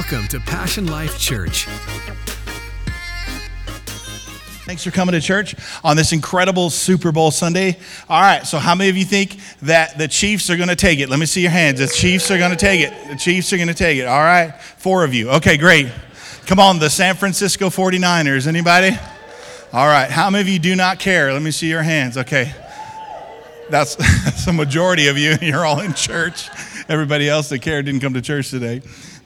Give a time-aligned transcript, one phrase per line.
[0.00, 1.66] Welcome to Passion Life Church.
[4.64, 7.76] Thanks for coming to church on this incredible Super Bowl Sunday.
[8.08, 11.00] All right, so how many of you think that the Chiefs are going to take
[11.00, 11.10] it?
[11.10, 11.80] Let me see your hands.
[11.80, 12.94] The Chiefs are going to take it.
[13.10, 14.06] The Chiefs are going to take it.
[14.06, 15.32] All right, four of you.
[15.32, 15.92] Okay, great.
[16.46, 18.46] Come on, the San Francisco 49ers.
[18.46, 18.98] Anybody?
[19.70, 21.30] All right, how many of you do not care?
[21.30, 22.16] Let me see your hands.
[22.16, 22.54] Okay.
[23.68, 25.36] That's, that's the majority of you.
[25.42, 26.48] You're all in church.
[26.88, 28.80] Everybody else that cared didn't come to church today.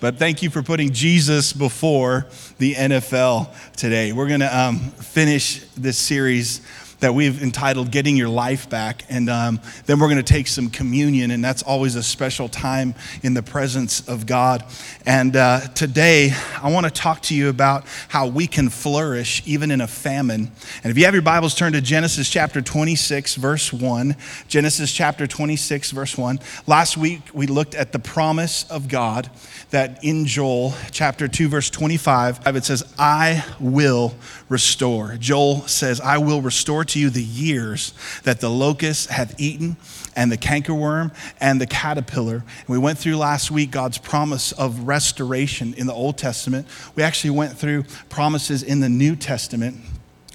[0.04, 2.26] But thank you for putting Jesus before
[2.58, 4.12] the NFL today.
[4.12, 6.60] We're going to um, finish this series
[7.00, 9.04] that we've entitled Getting Your Life Back.
[9.08, 12.94] And um, then we're going to take some communion, and that's always a special time
[13.22, 14.64] in the presence of God.
[15.06, 19.70] And uh, today, I want to talk to you about how we can flourish even
[19.70, 20.50] in a famine.
[20.82, 24.16] And if you have your Bibles, turn to Genesis chapter 26, verse 1.
[24.48, 26.40] Genesis chapter 26, verse 1.
[26.66, 29.30] Last week, we looked at the promise of God
[29.70, 34.14] that in Joel chapter 2, verse 25, it says, I will
[34.48, 35.16] restore.
[35.18, 37.92] Joel says, I will restore to you the years
[38.24, 39.76] that the locust hath eaten
[40.16, 42.36] and the cankerworm and the caterpillar.
[42.36, 46.66] And we went through last week God's promise of restoration in the Old Testament.
[46.94, 49.76] We actually went through promises in the New Testament.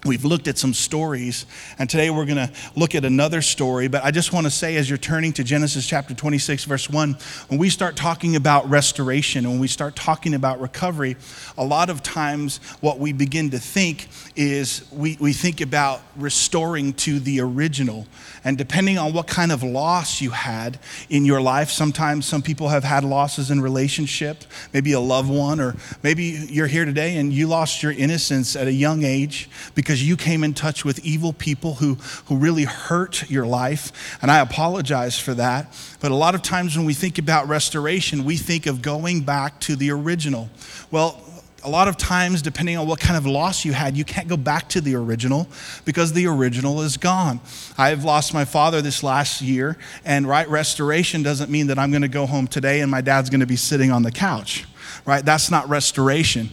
[0.05, 1.45] We've looked at some stories,
[1.77, 3.89] and today we're going to look at another story.
[3.89, 7.17] But I just want to say, as you're turning to Genesis chapter 26, verse 1,
[7.49, 11.17] when we start talking about restoration and when we start talking about recovery,
[11.57, 16.93] a lot of times what we begin to think is we, we think about restoring
[16.93, 18.07] to the original.
[18.45, 22.69] And depending on what kind of loss you had in your life, sometimes some people
[22.69, 27.33] have had losses in relationship, maybe a loved one, or maybe you're here today and
[27.33, 31.33] you lost your innocence at a young age because you came in touch with evil
[31.33, 31.95] people who,
[32.25, 34.17] who really hurt your life.
[34.21, 35.75] And I apologize for that.
[35.99, 39.59] But a lot of times when we think about restoration, we think of going back
[39.61, 40.49] to the original.
[40.91, 41.23] Well,
[41.63, 44.37] a lot of times, depending on what kind of loss you had, you can't go
[44.37, 45.47] back to the original
[45.85, 47.39] because the original is gone.
[47.77, 52.01] I've lost my father this last year, and right, restoration doesn't mean that I'm going
[52.01, 54.65] to go home today and my dad's going to be sitting on the couch,
[55.05, 55.23] right?
[55.23, 56.49] That's not restoration.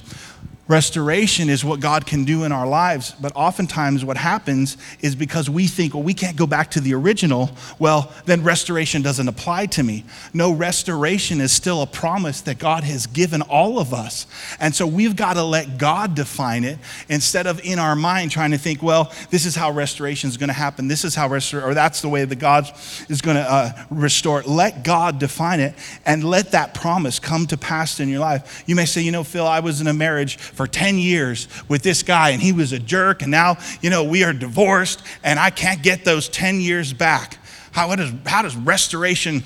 [0.68, 5.48] Restoration is what God can do in our lives, but oftentimes what happens is because
[5.48, 9.66] we think, well, we can't go back to the original, well, then restoration doesn't apply
[9.66, 10.04] to me.
[10.34, 14.26] No, restoration is still a promise that God has given all of us.
[14.58, 18.50] And so we've got to let God define it instead of in our mind trying
[18.50, 20.88] to think, well, this is how restoration is going to happen.
[20.88, 22.68] This is how restore, or that's the way that God
[23.08, 24.42] is going to uh, restore.
[24.42, 28.64] Let God define it and let that promise come to pass in your life.
[28.66, 31.82] You may say, you know, Phil, I was in a marriage for 10 years with
[31.82, 35.38] this guy and he was a jerk and now, you know, we are divorced and
[35.38, 37.38] I can't get those 10 years back.
[37.72, 39.44] How does, how does restoration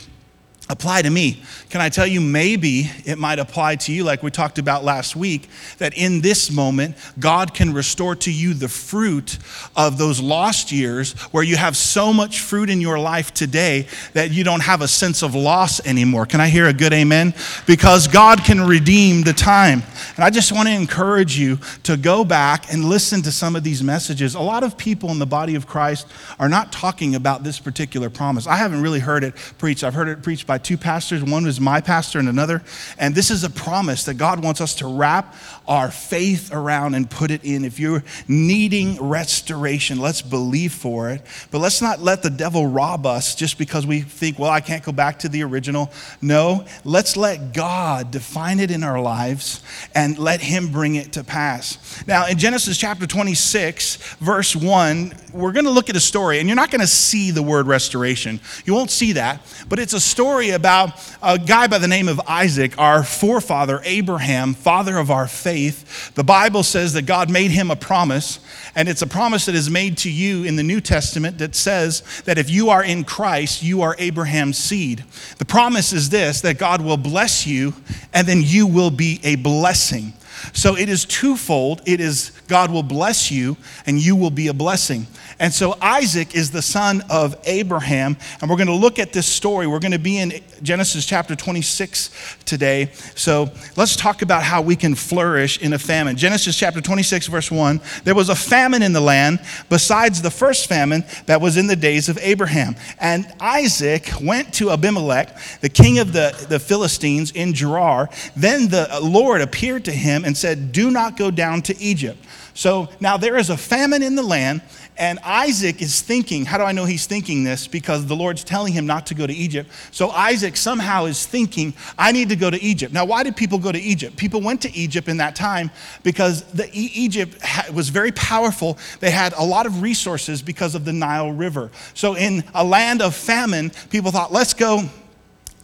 [0.71, 1.43] apply to me.
[1.69, 5.17] Can I tell you, maybe it might apply to you, like we talked about last
[5.17, 5.49] week,
[5.79, 9.39] that in this moment, God can restore to you the fruit
[9.77, 14.31] of those lost years where you have so much fruit in your life today that
[14.31, 16.25] you don't have a sense of loss anymore.
[16.25, 17.35] Can I hear a good amen?
[17.67, 19.83] Because God can redeem the time.
[20.15, 23.65] And I just want to encourage you to go back and listen to some of
[23.65, 24.37] these messages.
[24.37, 26.07] A lot of people in the body of Christ
[26.39, 28.47] are not talking about this particular promise.
[28.47, 29.83] I haven't really heard it preached.
[29.83, 31.22] I've heard it preached by two pastors.
[31.22, 32.62] One was my pastor and another.
[32.98, 35.34] And this is a promise that God wants us to wrap
[35.66, 37.65] our faith around and put it in.
[37.65, 41.22] If you're needing restoration, let's believe for it.
[41.50, 44.82] But let's not let the devil rob us just because we think, well, I can't
[44.82, 45.91] go back to the original.
[46.21, 49.62] No, let's let God define it in our lives
[49.94, 52.04] and let Him bring it to pass.
[52.06, 56.48] Now, in Genesis chapter 26, verse 1, we're going to look at a story, and
[56.48, 58.41] you're not going to see the word restoration.
[58.65, 62.21] You won't see that, but it's a story about a guy by the name of
[62.27, 66.15] Isaac, our forefather, Abraham, father of our faith.
[66.15, 68.41] The Bible says that God made him a promise,
[68.75, 72.03] and it's a promise that is made to you in the New Testament that says
[72.25, 75.05] that if you are in Christ, you are Abraham's seed.
[75.39, 77.75] The promise is this that God will bless you,
[78.12, 80.13] and then you will be a blessing.
[80.53, 81.83] So it is twofold.
[81.87, 83.57] It is God will bless you
[83.87, 85.07] and you will be a blessing.
[85.39, 88.16] And so Isaac is the son of Abraham.
[88.41, 89.66] And we're going to look at this story.
[89.66, 92.10] We're going to be in Genesis chapter 26
[92.45, 92.91] today.
[93.15, 96.16] So let's talk about how we can flourish in a famine.
[96.16, 100.69] Genesis chapter 26, verse 1 there was a famine in the land besides the first
[100.69, 102.77] famine that was in the days of Abraham.
[102.98, 108.09] And Isaac went to Abimelech, the king of the, the Philistines in Gerar.
[108.37, 112.24] Then the uh, Lord appeared to him and said, Do not go down to Egypt.
[112.54, 114.62] So now there is a famine in the land,
[114.97, 117.66] and Isaac is thinking, how do I know he's thinking this?
[117.66, 119.71] Because the Lord's telling him not to go to Egypt.
[119.91, 122.92] So Isaac somehow is thinking, I need to go to Egypt.
[122.92, 124.16] Now, why did people go to Egypt?
[124.16, 125.71] People went to Egypt in that time
[126.03, 127.38] because the, Egypt
[127.72, 128.78] was very powerful.
[129.00, 131.71] They had a lot of resources because of the Nile River.
[131.94, 134.84] So in a land of famine, people thought, let's go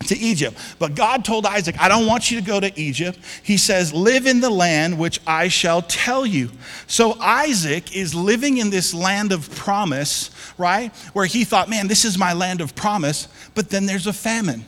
[0.05, 0.59] to Egypt.
[0.79, 3.19] But God told Isaac, I don't want you to go to Egypt.
[3.43, 6.51] He says, Live in the land which I shall tell you.
[6.87, 10.95] So Isaac is living in this land of promise, right?
[11.13, 13.29] Where he thought, Man, this is my land of promise.
[13.55, 14.65] But then there's a famine.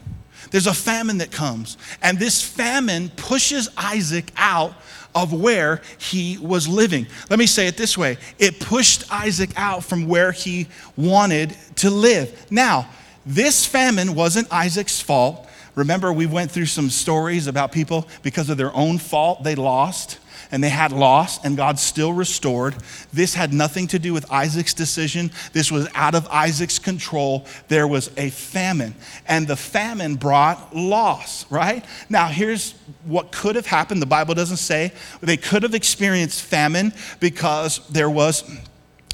[0.50, 1.76] There's a famine that comes.
[2.02, 4.74] And this famine pushes Isaac out
[5.14, 7.06] of where he was living.
[7.28, 11.90] Let me say it this way it pushed Isaac out from where he wanted to
[11.90, 12.46] live.
[12.50, 12.88] Now,
[13.28, 15.46] this famine wasn't Isaac's fault.
[15.74, 20.18] Remember, we went through some stories about people because of their own fault, they lost
[20.50, 22.74] and they had loss, and God still restored.
[23.12, 25.30] This had nothing to do with Isaac's decision.
[25.52, 27.44] This was out of Isaac's control.
[27.68, 28.94] There was a famine,
[29.26, 31.84] and the famine brought loss, right?
[32.08, 32.72] Now, here's
[33.04, 34.00] what could have happened.
[34.00, 34.92] The Bible doesn't say.
[35.20, 38.42] They could have experienced famine because there was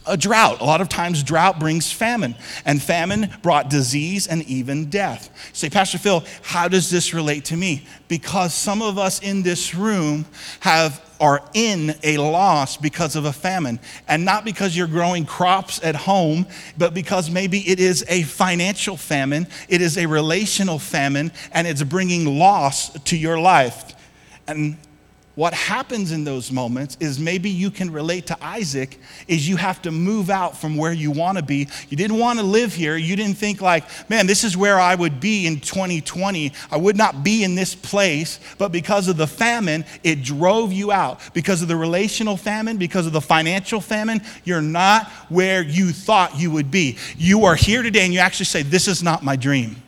[0.06, 0.61] a drought.
[0.61, 2.35] A lot of times, drought brings famine,
[2.65, 5.31] and famine brought disease and even death.
[5.33, 7.87] You say, Pastor Phil, how does this relate to me?
[8.09, 10.27] Because some of us in this room
[10.61, 13.79] have are in a loss because of a famine.
[14.09, 16.47] And not because you're growing crops at home,
[16.77, 21.83] but because maybe it is a financial famine, it is a relational famine, and it's
[21.83, 23.95] bringing loss to your life.
[24.47, 24.77] And
[25.34, 29.82] what happens in those moments is maybe you can relate to Isaac is you have
[29.82, 31.66] to move out from where you want to be.
[31.88, 32.96] You didn't want to live here.
[32.96, 36.52] You didn't think like, man, this is where I would be in 2020.
[36.70, 40.92] I would not be in this place, but because of the famine, it drove you
[40.92, 41.20] out.
[41.34, 46.38] Because of the relational famine, because of the financial famine, you're not where you thought
[46.38, 46.96] you would be.
[47.16, 49.82] You are here today and you actually say, this is not my dream.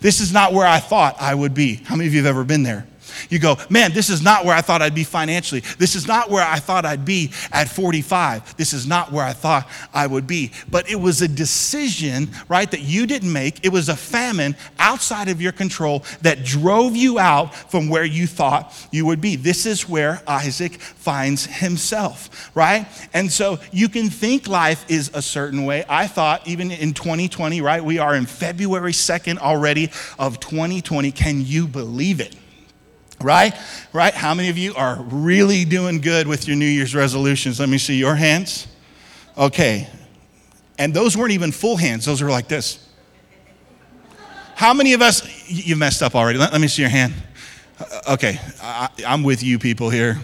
[0.00, 1.76] This is not where I thought I would be.
[1.76, 2.86] How many of you have ever been there?
[3.28, 5.60] You go, man, this is not where I thought I'd be financially.
[5.78, 8.56] This is not where I thought I'd be at 45.
[8.56, 10.52] This is not where I thought I would be.
[10.70, 13.64] But it was a decision, right, that you didn't make.
[13.64, 18.26] It was a famine outside of your control that drove you out from where you
[18.26, 19.36] thought you would be.
[19.36, 22.86] This is where Isaac finds himself, right?
[23.12, 25.84] And so you can think life is a certain way.
[25.88, 31.12] I thought, even in 2020, right, we are in February 2nd already of 2020.
[31.12, 32.36] Can you believe it?
[33.22, 33.54] Right?
[33.92, 34.14] Right?
[34.14, 37.60] How many of you are really doing good with your New Year's resolutions?
[37.60, 38.66] Let me see your hands.
[39.36, 39.88] Okay.
[40.78, 42.86] And those weren't even full hands, those were like this.
[44.54, 46.38] How many of us, you messed up already?
[46.38, 47.14] Let, let me see your hand.
[47.78, 50.18] Uh, okay, I, I'm with you people here.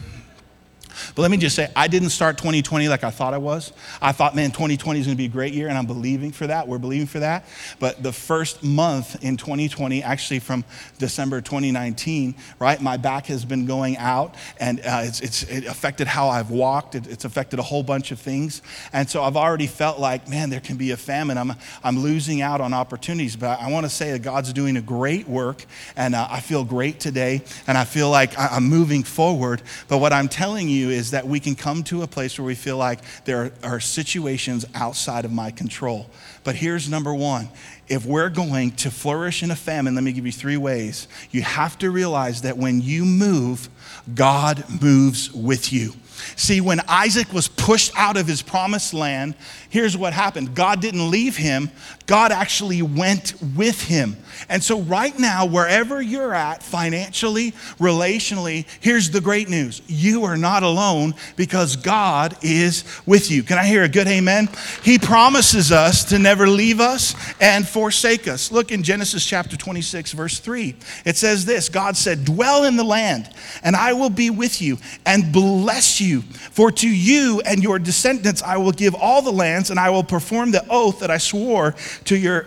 [1.14, 3.72] But let me just say, I didn't start 2020 like I thought I was.
[4.00, 6.46] I thought, man, 2020 is going to be a great year, and I'm believing for
[6.46, 6.68] that.
[6.68, 7.46] We're believing for that.
[7.78, 10.64] But the first month in 2020, actually from
[10.98, 16.06] December 2019, right, my back has been going out, and uh, it's, it's, it affected
[16.06, 16.94] how I've walked.
[16.94, 18.62] It, it's affected a whole bunch of things.
[18.92, 21.38] And so I've already felt like, man, there can be a famine.
[21.38, 21.52] I'm,
[21.82, 23.36] I'm losing out on opportunities.
[23.36, 25.64] But I want to say that God's doing a great work,
[25.96, 29.62] and uh, I feel great today, and I feel like I'm moving forward.
[29.88, 32.54] But what I'm telling you is that we can come to a place where we
[32.54, 36.06] feel like there are situations outside of my control.
[36.44, 37.48] But here's number one
[37.88, 41.06] if we're going to flourish in a famine, let me give you three ways.
[41.30, 43.68] You have to realize that when you move,
[44.14, 45.92] God moves with you.
[46.34, 49.34] See, when Isaac was pushed out of his promised land,
[49.70, 51.70] here's what happened God didn't leave him,
[52.06, 54.16] God actually went with him.
[54.48, 60.36] And so, right now, wherever you're at, financially, relationally, here's the great news you are
[60.36, 63.42] not alone because God is with you.
[63.42, 64.48] Can I hear a good amen?
[64.82, 68.52] He promises us to never leave us and forsake us.
[68.52, 70.76] Look in Genesis chapter 26, verse 3.
[71.04, 73.30] It says this God said, Dwell in the land,
[73.62, 76.22] and I will be with you and bless you.
[76.22, 79.32] For to you and your descendants I will give all the
[79.70, 82.46] and I will perform the oath that I swore to your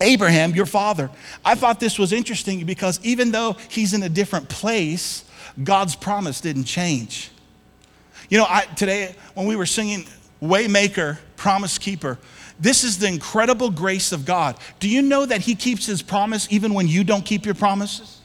[0.00, 1.10] Abraham, your father.
[1.44, 5.24] I thought this was interesting because even though he's in a different place,
[5.62, 7.30] God's promise didn't change.
[8.28, 10.06] You know, I, today when we were singing
[10.42, 12.18] Waymaker, Promise Keeper,
[12.58, 14.56] this is the incredible grace of God.
[14.80, 18.20] Do you know that He keeps His promise even when you don't keep your promises?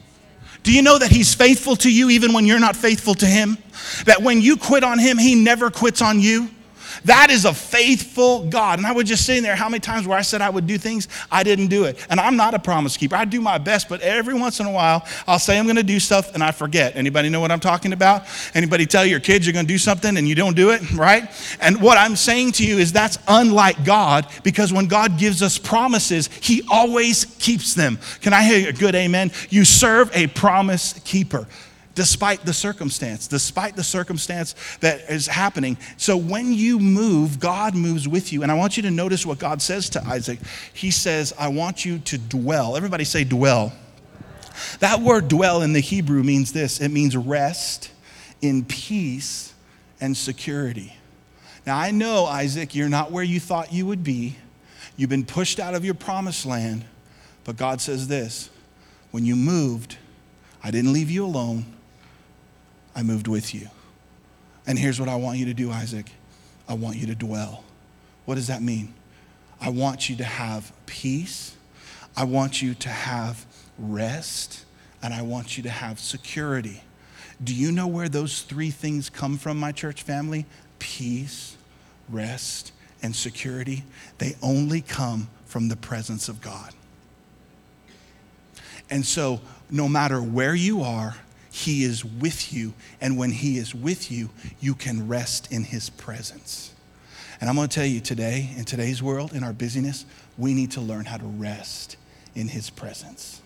[0.64, 3.58] Do you know that He's faithful to you even when you're not faithful to Him?
[4.06, 6.50] That when you quit on Him, He never quits on you?
[7.06, 8.80] That is a faithful God.
[8.80, 10.78] And I was just sitting there, how many times where I said I would do
[10.78, 12.06] things, I didn't do it.
[12.10, 13.16] And I'm not a promise keeper.
[13.16, 15.84] I do my best, but every once in a while, I'll say I'm going to
[15.84, 16.96] do stuff and I forget.
[16.96, 18.26] Anybody know what I'm talking about?
[18.54, 21.30] Anybody tell your kids you're going to do something and you don't do it, right?
[21.62, 25.58] And what I'm saying to you is that's unlike God because when God gives us
[25.58, 28.00] promises, He always keeps them.
[28.22, 29.32] Can I hear a good amen?
[29.50, 31.48] You serve a promise keeper
[32.00, 35.78] despite the circumstance, despite the circumstance that is happening.
[35.98, 38.42] So when you move, God moves with you.
[38.42, 40.40] And I want you to notice what God says to Isaac.
[40.72, 42.78] He says, I want you to dwell.
[42.78, 43.74] Everybody say dwell.
[44.80, 47.92] That word dwell in the Hebrew means this it means rest
[48.42, 49.54] in peace
[50.00, 50.96] and security.
[51.68, 54.38] Now, I know, Isaac, you're not where you thought you would be.
[54.96, 56.86] You've been pushed out of your promised land.
[57.44, 58.50] But God says this
[59.12, 59.98] when you moved,
[60.64, 61.66] I didn't leave you alone.
[63.00, 63.70] I moved with you.
[64.68, 66.08] And here's what I want you to do, Isaac
[66.68, 67.64] I want you to dwell.
[68.26, 68.94] What does that mean?
[69.62, 71.56] I want you to have peace.
[72.18, 73.46] I want you to have
[73.78, 74.66] rest.
[75.02, 76.84] And I want you to have security.
[77.42, 80.46] Do you know where those three things come from, my church family?
[80.80, 81.56] Peace,
[82.10, 83.86] rest, and security.
[84.18, 86.74] They only come from the presence of God.
[88.90, 89.40] And so,
[89.72, 91.16] no matter where you are,
[91.52, 92.74] he is with you.
[93.02, 94.30] And when He is with you,
[94.60, 96.74] you can rest in His presence.
[97.42, 100.06] And I'm going to tell you today, in today's world, in our busyness,
[100.38, 101.98] we need to learn how to rest
[102.36, 103.42] in His presence.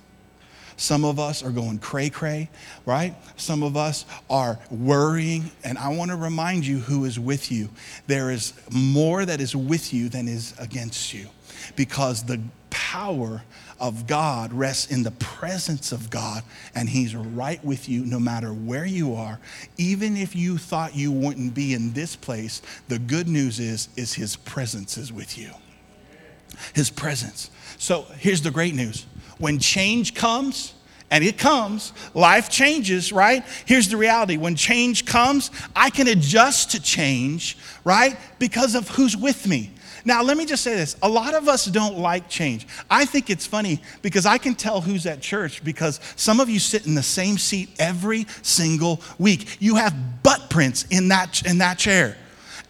[0.76, 2.50] Some of us are going cray cray,
[2.86, 3.16] right?
[3.38, 5.52] Some of us are worrying.
[5.64, 7.70] And I want to remind you who is with you.
[8.08, 11.28] There is more that is with you than is against you
[11.76, 12.42] because the
[12.72, 13.44] power
[13.84, 16.42] of God rests in the presence of God,
[16.74, 19.40] and He's right with you no matter where you are.
[19.78, 24.13] Even if you thought you wouldn't be in this place, the good news is, is
[24.13, 25.52] His presence is with you.
[26.74, 27.52] His presence.
[27.78, 29.06] So here's the great news.
[29.38, 30.74] When change comes,
[31.12, 33.44] and it comes, life changes, right?
[33.66, 38.18] Here's the reality when change comes, I can adjust to change, right?
[38.40, 39.73] Because of who's with me.
[40.06, 40.96] Now, let me just say this.
[41.02, 42.68] A lot of us don't like change.
[42.90, 46.60] I think it's funny because I can tell who's at church because some of you
[46.60, 49.58] sit in the same seat every single week.
[49.60, 52.18] You have butt prints in that, in that chair.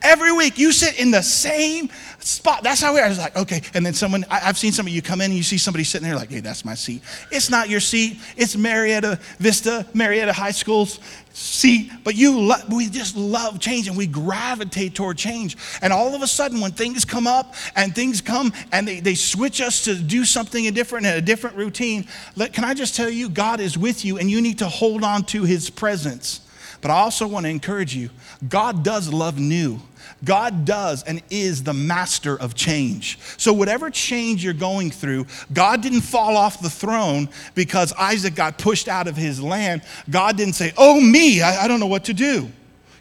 [0.03, 2.63] Every week you sit in the same spot.
[2.63, 3.05] That's how we are.
[3.05, 3.62] I was like, okay.
[3.74, 5.83] And then someone, I, have seen some of you come in and you see somebody
[5.83, 7.01] sitting there like, hey, that's my seat.
[7.31, 8.19] It's not your seat.
[8.36, 11.00] It's Marietta Vista, Marietta High School's
[11.31, 11.91] seat.
[12.03, 15.57] But you, lo- we just love change and we gravitate toward change.
[15.81, 19.15] And all of a sudden, when things come up and things come and they, they
[19.15, 23.10] switch us to do something different and a different routine, let, can I just tell
[23.10, 26.41] you, God is with you and you need to hold on to his presence.
[26.84, 28.10] But I also want to encourage you
[28.48, 29.80] God does love new.
[30.25, 33.18] God does and is the master of change.
[33.38, 38.58] So, whatever change you're going through, God didn't fall off the throne because Isaac got
[38.58, 39.82] pushed out of his land.
[40.10, 42.52] God didn't say, Oh, me, I, I don't know what to do.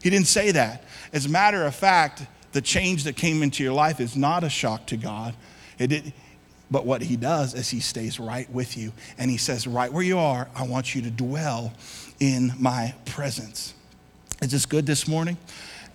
[0.01, 0.85] He didn't say that.
[1.12, 4.49] As a matter of fact, the change that came into your life is not a
[4.49, 5.35] shock to God.
[5.81, 6.12] It, did,
[6.71, 10.05] but what he does is he stays right with you and he says, Right where
[10.05, 11.73] you are, I want you to dwell
[12.23, 13.75] in my presence.
[14.41, 15.37] Is this good this morning?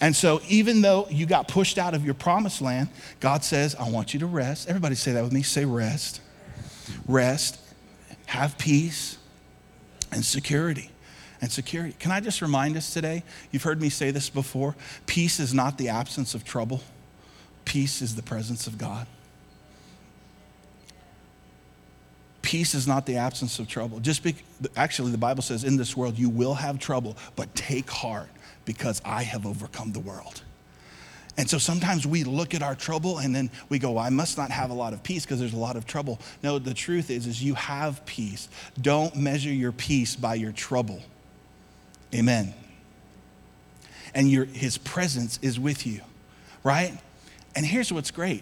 [0.01, 2.89] And so, even though you got pushed out of your promised land,
[3.21, 4.67] God says, I want you to rest.
[4.67, 5.41] Everybody say that with me.
[5.41, 6.19] Say rest.
[7.07, 7.61] Rest.
[8.25, 9.17] Have peace
[10.11, 10.91] and security.
[11.39, 11.95] And security.
[11.97, 13.23] Can I just remind us today?
[13.51, 14.75] You've heard me say this before.
[15.05, 16.83] Peace is not the absence of trouble,
[17.63, 19.07] peace is the presence of God.
[22.47, 23.99] Peace is not the absence of trouble.
[23.99, 24.33] Just be,
[24.77, 28.29] actually, the Bible says, in this world you will have trouble, but take heart
[28.63, 30.43] because I have overcome the world.
[31.35, 34.37] And so sometimes we look at our trouble and then we go, well, I must
[34.37, 36.21] not have a lot of peace because there's a lot of trouble.
[36.41, 38.47] No, the truth is, is you have peace.
[38.81, 41.01] Don't measure your peace by your trouble.
[42.15, 42.53] Amen.
[44.15, 45.99] And your, his presence is with you,
[46.63, 46.97] right?
[47.57, 48.41] And here's what's great.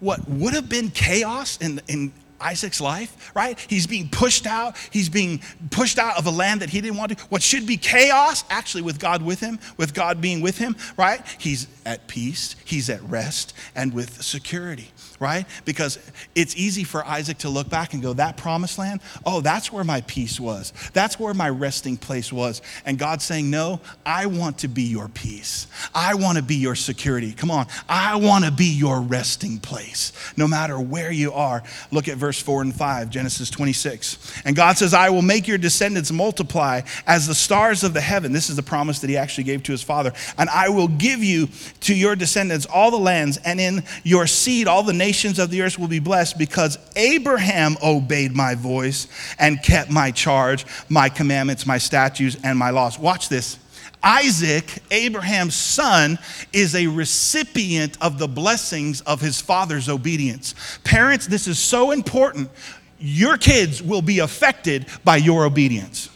[0.00, 2.12] What would have been chaos in, in
[2.42, 3.58] Isaac's life, right?
[3.68, 4.76] He's being pushed out.
[4.90, 7.24] He's being pushed out of a land that he didn't want to.
[7.26, 11.20] What should be chaos, actually, with God with him, with God being with him, right?
[11.38, 15.46] He's at peace, he's at rest, and with security right?
[15.64, 16.00] Because
[16.34, 19.84] it's easy for Isaac to look back and go, That promised land, oh, that's where
[19.84, 20.72] my peace was.
[20.92, 22.60] That's where my resting place was.
[22.84, 25.68] And God's saying, No, I want to be your peace.
[25.94, 27.32] I want to be your security.
[27.32, 30.12] Come on, I want to be your resting place.
[30.36, 31.62] No matter where you are.
[31.92, 34.42] Look at verse verse 4 and 5, Genesis 26.
[34.46, 38.32] And God says, I will make your descendants multiply as the stars of the heaven.
[38.32, 40.14] This is the promise that he actually gave to his father.
[40.38, 44.66] And I will give you to your descendants all the lands, and in your seed
[44.66, 49.08] all the nations of the earth will be blessed because Abraham obeyed my voice
[49.38, 52.98] and kept my charge, my commandments, my statutes, and my laws.
[52.98, 53.58] Watch this.
[54.02, 56.18] Isaac, Abraham's son,
[56.52, 60.54] is a recipient of the blessings of his father's obedience.
[60.84, 62.50] Parents, this is so important.
[62.98, 66.08] Your kids will be affected by your obedience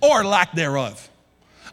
[0.00, 1.08] or lack thereof.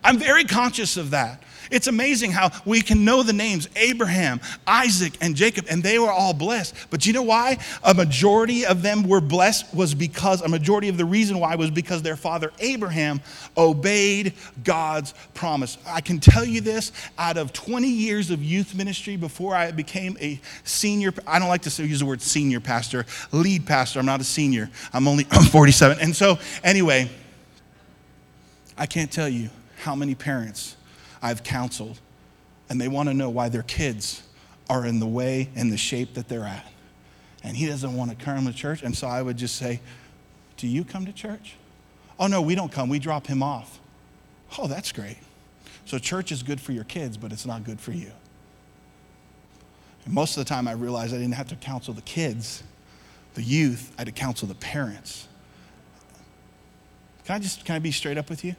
[0.03, 1.43] I'm very conscious of that.
[1.71, 6.11] It's amazing how we can know the names Abraham, Isaac, and Jacob, and they were
[6.11, 6.75] all blessed.
[6.89, 7.57] But you know why?
[7.83, 11.71] A majority of them were blessed was because, a majority of the reason why was
[11.71, 13.21] because their father Abraham
[13.57, 14.33] obeyed
[14.63, 15.77] God's promise.
[15.85, 20.17] I can tell you this out of 20 years of youth ministry before I became
[20.19, 23.99] a senior, I don't like to use the word senior pastor, lead pastor.
[23.99, 25.99] I'm not a senior, I'm only I'm 47.
[25.99, 27.09] And so, anyway,
[28.77, 29.49] I can't tell you
[29.83, 30.75] how many parents
[31.21, 31.99] I've counseled,
[32.69, 34.23] and they want to know why their kids
[34.69, 36.65] are in the way and the shape that they're at.
[37.43, 38.83] And he doesn't want to come to church.
[38.83, 39.81] And so I would just say,
[40.57, 41.55] Do you come to church?
[42.19, 42.89] Oh, no, we don't come.
[42.89, 43.79] We drop him off.
[44.57, 45.17] Oh, that's great.
[45.85, 48.11] So church is good for your kids, but it's not good for you.
[50.03, 52.63] And most of the time, I realized I didn't have to counsel the kids,
[53.35, 55.27] the youth, I had to counsel the parents.
[57.25, 58.55] Can I just can I be straight up with you?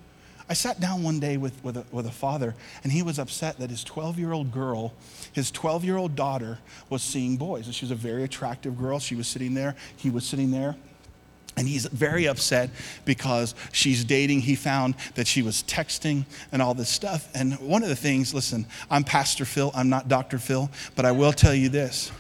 [0.49, 3.59] I sat down one day with, with, a, with a father, and he was upset
[3.59, 4.95] that his 12 year old girl,
[5.33, 7.67] his 12 year old daughter, was seeing boys.
[7.67, 8.99] And she was a very attractive girl.
[8.99, 10.77] She was sitting there, he was sitting there.
[11.57, 12.71] And he's very upset
[13.05, 14.43] because she's dating.
[14.43, 17.29] He found that she was texting and all this stuff.
[17.35, 20.39] And one of the things, listen, I'm Pastor Phil, I'm not Dr.
[20.39, 22.13] Phil, but I will tell you this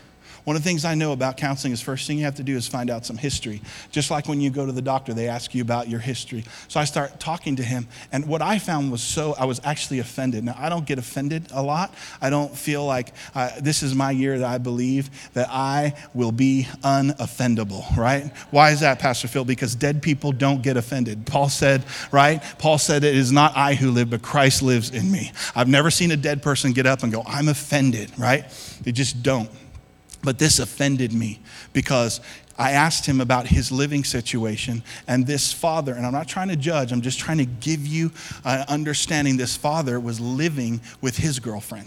[0.49, 2.57] one of the things I know about counseling is first thing you have to do
[2.57, 3.61] is find out some history.
[3.93, 6.43] Just like when you go to the doctor, they ask you about your history.
[6.69, 9.99] So I start talking to him, and what I found was so, I was actually
[9.99, 10.45] offended.
[10.45, 11.93] Now, I don't get offended a lot.
[12.23, 16.33] I don't feel like uh, this is my year that I believe that I will
[16.33, 18.35] be unoffendable, right?
[18.51, 19.45] Why is that, Pastor Phil?
[19.45, 21.27] Because dead people don't get offended.
[21.27, 22.43] Paul said, right?
[22.57, 25.31] Paul said, It is not I who live, but Christ lives in me.
[25.55, 28.47] I've never seen a dead person get up and go, I'm offended, right?
[28.81, 29.51] They just don't.
[30.23, 31.41] But this offended me
[31.73, 32.21] because
[32.59, 36.57] I asked him about his living situation, and this father, and I'm not trying to
[36.57, 38.11] judge, I'm just trying to give you
[38.45, 39.37] an understanding.
[39.37, 41.87] This father was living with his girlfriend,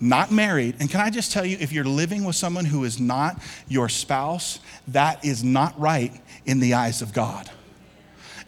[0.00, 0.76] not married.
[0.80, 3.90] And can I just tell you, if you're living with someone who is not your
[3.90, 7.50] spouse, that is not right in the eyes of God.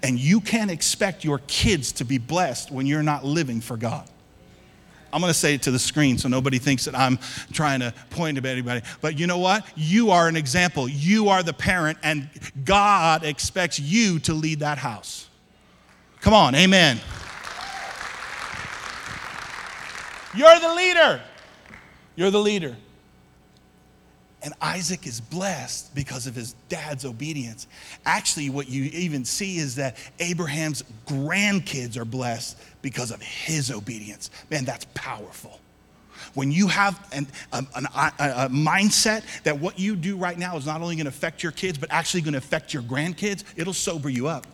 [0.02, 4.08] And you can't expect your kids to be blessed when you're not living for God.
[5.12, 7.18] I'm going to say it to the screen so nobody thinks that I'm
[7.52, 8.82] trying to point at anybody.
[9.00, 9.66] But you know what?
[9.76, 10.88] You are an example.
[10.88, 12.28] You are the parent, and
[12.64, 15.28] God expects you to lead that house.
[16.20, 17.00] Come on, amen.
[20.34, 21.22] You're the leader.
[22.14, 22.76] You're the leader.
[24.42, 27.66] And Isaac is blessed because of his dad's obedience.
[28.06, 34.30] Actually, what you even see is that Abraham's grandkids are blessed because of his obedience.
[34.50, 35.60] Man, that's powerful.
[36.34, 40.38] When you have an, um, an, uh, a, a mindset that what you do right
[40.38, 43.72] now is not only to affect your kids, but actually to affect your grandkids, it'll
[43.72, 44.46] sober you up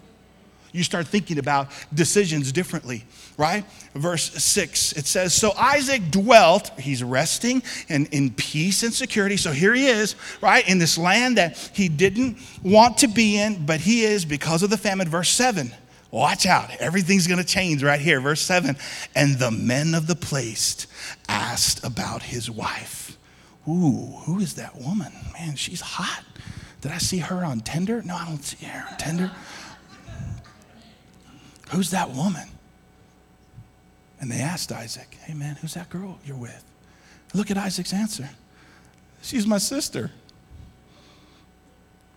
[0.77, 3.05] you start thinking about decisions differently,
[3.37, 3.65] right?
[3.95, 9.37] Verse 6, it says, So Isaac dwelt, he's resting and in peace and security.
[9.37, 13.65] So here he is, right, in this land that he didn't want to be in,
[13.65, 15.09] but he is because of the famine.
[15.09, 15.73] Verse 7,
[16.11, 18.21] watch out, everything's gonna change right here.
[18.21, 18.77] Verse 7,
[19.15, 20.87] and the men of the place
[21.29, 23.19] asked about his wife.
[23.69, 25.13] Ooh, who is that woman?
[25.33, 26.25] Man, she's hot.
[26.81, 28.01] Did I see her on Tinder?
[28.03, 29.33] No, I don't see her on Tinder.
[31.71, 32.49] Who's that woman?
[34.21, 36.65] And they asked Isaac, Hey man, who's that girl you're with?
[37.35, 38.29] Look at Isaac's answer.
[39.23, 40.11] She's my sister.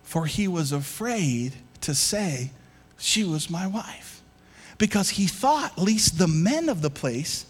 [0.02, 2.50] For he was afraid to say
[2.98, 4.22] she was my wife
[4.78, 7.46] because he thought, least the men of the place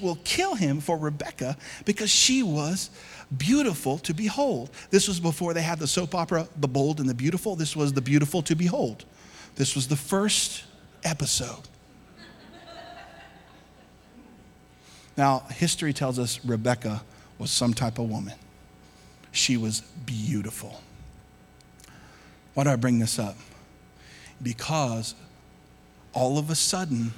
[0.00, 2.90] will kill him for Rebecca because she was
[3.36, 4.70] beautiful to behold.
[4.90, 7.56] This was before they had the soap opera, The Bold and the Beautiful.
[7.56, 9.04] This was The Beautiful to Behold.
[9.56, 10.64] This was the first
[11.04, 11.68] episode.
[15.16, 17.02] Now, history tells us Rebecca
[17.38, 18.34] was some type of woman.
[19.30, 20.80] She was beautiful.
[22.54, 23.36] Why do I bring this up?
[24.42, 25.14] Because
[26.12, 27.12] all of a sudden,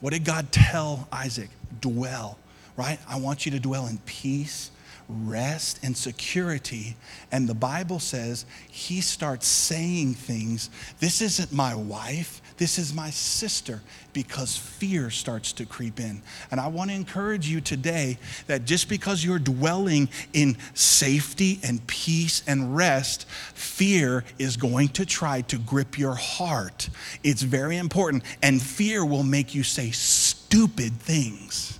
[0.00, 1.50] what did God tell Isaac?
[1.80, 2.38] Dwell,
[2.76, 2.98] right?
[3.08, 4.70] I want you to dwell in peace
[5.08, 6.96] rest and security.
[7.30, 10.70] And the Bible says he starts saying things.
[10.98, 12.42] This isn't my wife.
[12.58, 13.82] This is my sister
[14.14, 16.22] because fear starts to creep in.
[16.50, 21.86] And I want to encourage you today that just because you're dwelling in safety and
[21.86, 26.88] peace and rest, fear is going to try to grip your heart.
[27.22, 28.22] It's very important.
[28.42, 31.78] And fear will make you say stupid things.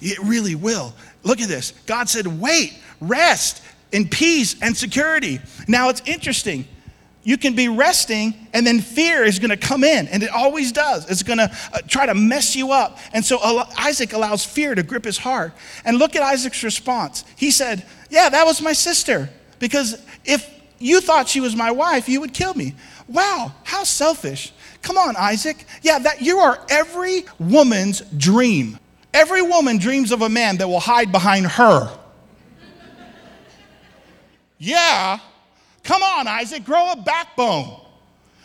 [0.00, 0.94] It really will.
[1.24, 1.72] Look at this.
[1.84, 5.40] God said, wait, rest in peace and security.
[5.68, 6.66] Now it's interesting
[7.22, 10.72] you can be resting and then fear is going to come in and it always
[10.72, 11.08] does.
[11.10, 12.98] It's going to uh, try to mess you up.
[13.12, 13.38] And so
[13.78, 15.52] isaac allows fear to grip his heart.
[15.84, 17.24] And look at isaac's response.
[17.36, 19.28] He said yeah that was my sister.
[19.58, 22.74] Because if you thought she was my wife you would kill me.
[23.06, 24.52] Wow how selfish.
[24.80, 25.66] Come on isaac.
[25.82, 28.78] Yeah that you are every woman's dream.
[29.12, 31.90] Every woman dreams of a man that will hide behind her.
[34.56, 35.18] Yeah
[35.82, 37.80] Come on, Isaac, grow a backbone.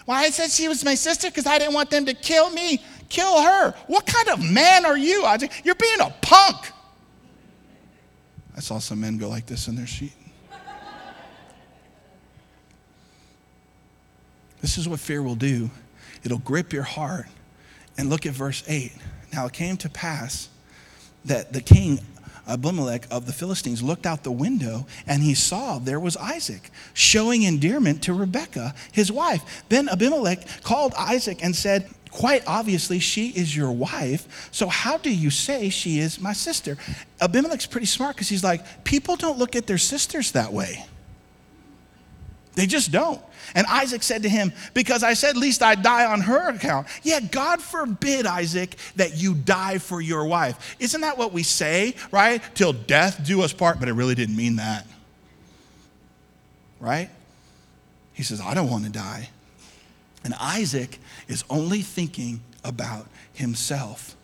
[0.06, 2.84] Well, I said she was my sister because I didn't want them to kill me.
[3.10, 3.72] Kill her.
[3.88, 5.52] What kind of man are you, Isaac?
[5.64, 6.72] You're being a punk.
[8.56, 10.14] I saw some men go like this in their seat.
[14.62, 15.70] this is what fear will do
[16.24, 17.28] it'll grip your heart.
[17.98, 18.92] And look at verse 8.
[19.32, 20.50] Now it came to pass
[21.24, 22.00] that the king
[22.48, 27.44] Abimelech of the Philistines looked out the window and he saw there was Isaac showing
[27.44, 29.64] endearment to Rebekah, his wife.
[29.70, 34.48] Then Abimelech called Isaac and said, Quite obviously, she is your wife.
[34.54, 36.78] So, how do you say she is my sister?
[37.20, 40.86] Abimelech's pretty smart because he's like, People don't look at their sisters that way.
[42.56, 43.22] They just don't.
[43.54, 46.88] And Isaac said to him, Because I said, Least I die on her account.
[47.04, 50.76] Yeah, God forbid, Isaac, that you die for your wife.
[50.80, 52.42] Isn't that what we say, right?
[52.56, 54.88] Till death do us part, but it really didn't mean that.
[56.80, 57.10] Right?
[58.14, 59.30] He says, I don't want to die.
[60.24, 64.16] And Isaac is only thinking about himself.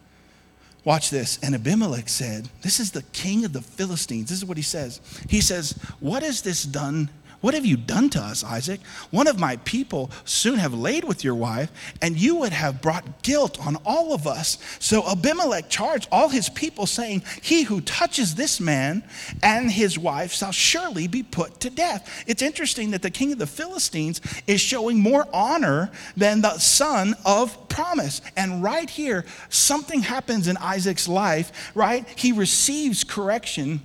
[0.83, 1.37] Watch this.
[1.43, 4.29] And Abimelech said, This is the king of the Philistines.
[4.29, 4.99] This is what he says.
[5.29, 7.09] He says, What has this done
[7.41, 8.79] what have you done to us, Isaac?
[9.09, 13.23] One of my people soon have laid with your wife, and you would have brought
[13.23, 14.59] guilt on all of us.
[14.79, 19.03] So Abimelech charged all his people, saying, He who touches this man
[19.41, 22.23] and his wife shall surely be put to death.
[22.27, 27.15] It's interesting that the king of the Philistines is showing more honor than the son
[27.25, 28.21] of promise.
[28.37, 32.07] And right here, something happens in Isaac's life, right?
[32.15, 33.81] He receives correction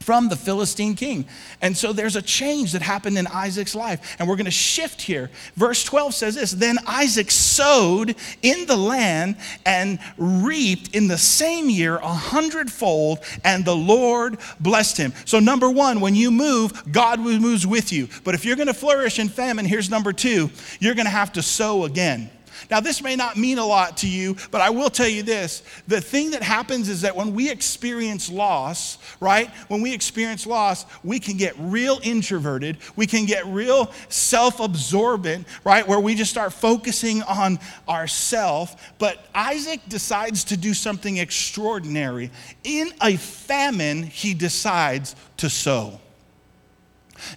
[0.00, 1.26] from the Philistine king.
[1.60, 4.16] And so there's a change that happened in Isaac's life.
[4.18, 5.30] And we're going to shift here.
[5.54, 11.68] Verse 12 says this Then Isaac sowed in the land and reaped in the same
[11.68, 15.12] year a hundredfold, and the Lord blessed him.
[15.24, 18.08] So, number one, when you move, God moves with you.
[18.24, 21.32] But if you're going to flourish in famine, here's number two you're going to have
[21.34, 22.30] to sow again.
[22.70, 25.62] Now, this may not mean a lot to you, but I will tell you this.
[25.86, 29.48] The thing that happens is that when we experience loss, right?
[29.68, 32.76] When we experience loss, we can get real introverted.
[32.94, 35.86] We can get real self absorbent, right?
[35.86, 38.92] Where we just start focusing on ourself.
[38.98, 42.30] But Isaac decides to do something extraordinary.
[42.64, 46.00] In a famine, he decides to sow.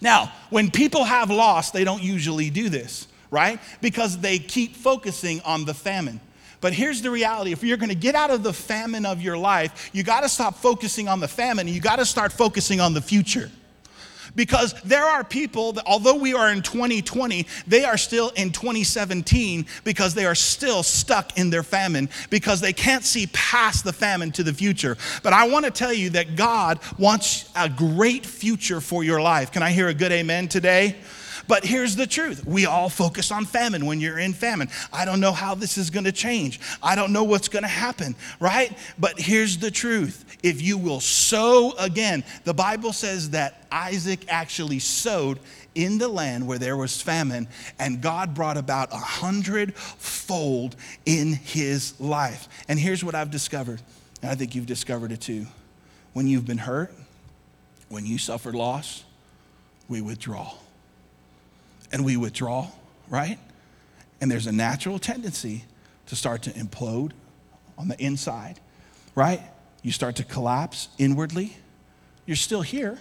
[0.02, 3.60] Now, when people have loss, they don't usually do this right?
[3.82, 6.20] Because they keep focusing on the famine.
[6.60, 9.90] But here's the reality if you're to get out of the famine of your life,
[9.94, 12.94] you got to stop focusing on the famine and you got to start focusing on
[12.94, 13.50] the future.
[14.36, 19.66] Because there are people that, although we are in 2020, they are still in 2017
[19.84, 24.32] because they are still stuck in their famine because they can't see past the famine
[24.34, 24.98] to the future.
[25.24, 29.52] But I want to tell you that God wants a great future for your life.
[29.52, 30.96] Can I hear a good amen today?
[31.52, 34.70] But here's the truth we all focus on famine when you're in famine.
[34.94, 36.62] I don't know how this is going to change.
[36.82, 38.72] I don't know what's going to happen, right?
[38.98, 44.80] But here's the truth if you will sow again, the Bible says that Isaac actually
[44.80, 45.40] sowed
[45.76, 52.00] in the land where there was famine, and God brought about a hundredfold in his
[52.00, 52.48] life.
[52.70, 53.82] And here's what I've discovered,
[54.22, 55.48] and I think you've discovered it too.
[56.14, 56.94] When you've been hurt,
[57.90, 59.04] when you suffered loss,
[59.90, 60.54] we withdraw
[61.92, 62.68] and we withdraw,
[63.10, 63.38] right?
[64.20, 65.66] And there's a natural tendency
[66.08, 67.12] to start to implode
[67.78, 68.60] on the inside,
[69.16, 69.42] right?
[69.82, 71.58] You start to collapse inwardly.
[72.26, 73.00] You're still here,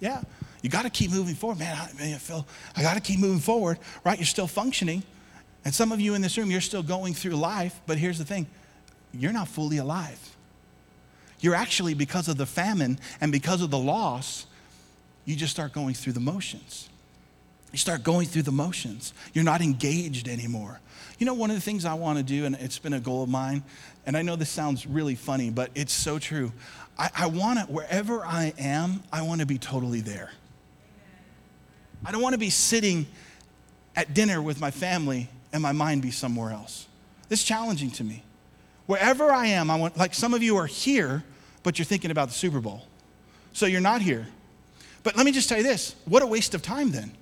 [0.00, 0.22] yeah.
[0.62, 1.76] You got to keep moving forward, man.
[1.76, 2.46] I, man, I feel
[2.76, 4.18] I got to keep moving forward, right?
[4.18, 5.02] You're still functioning,
[5.64, 7.80] and some of you in this room, you're still going through life.
[7.86, 8.46] But here's the thing:
[9.12, 10.18] you're not fully alive.
[11.40, 14.46] You're actually, because of the famine and because of the loss,
[15.24, 16.88] you just start going through the motions.
[17.72, 19.12] You start going through the motions.
[19.34, 20.80] You're not engaged anymore.
[21.18, 23.22] You know, one of the things I want to do, and it's been a goal
[23.22, 23.62] of mine,
[24.06, 26.52] and I know this sounds really funny, but it's so true.
[26.98, 30.30] I, I want to, wherever I am, I want to be totally there.
[32.04, 33.06] I don't want to be sitting
[33.96, 36.86] at dinner with my family and my mind be somewhere else.
[37.28, 38.22] This is challenging to me.
[38.86, 41.24] Wherever I am, I want, like some of you are here,
[41.62, 42.86] but you're thinking about the Super Bowl.
[43.52, 44.26] So you're not here.
[45.02, 47.12] But let me just tell you this what a waste of time then.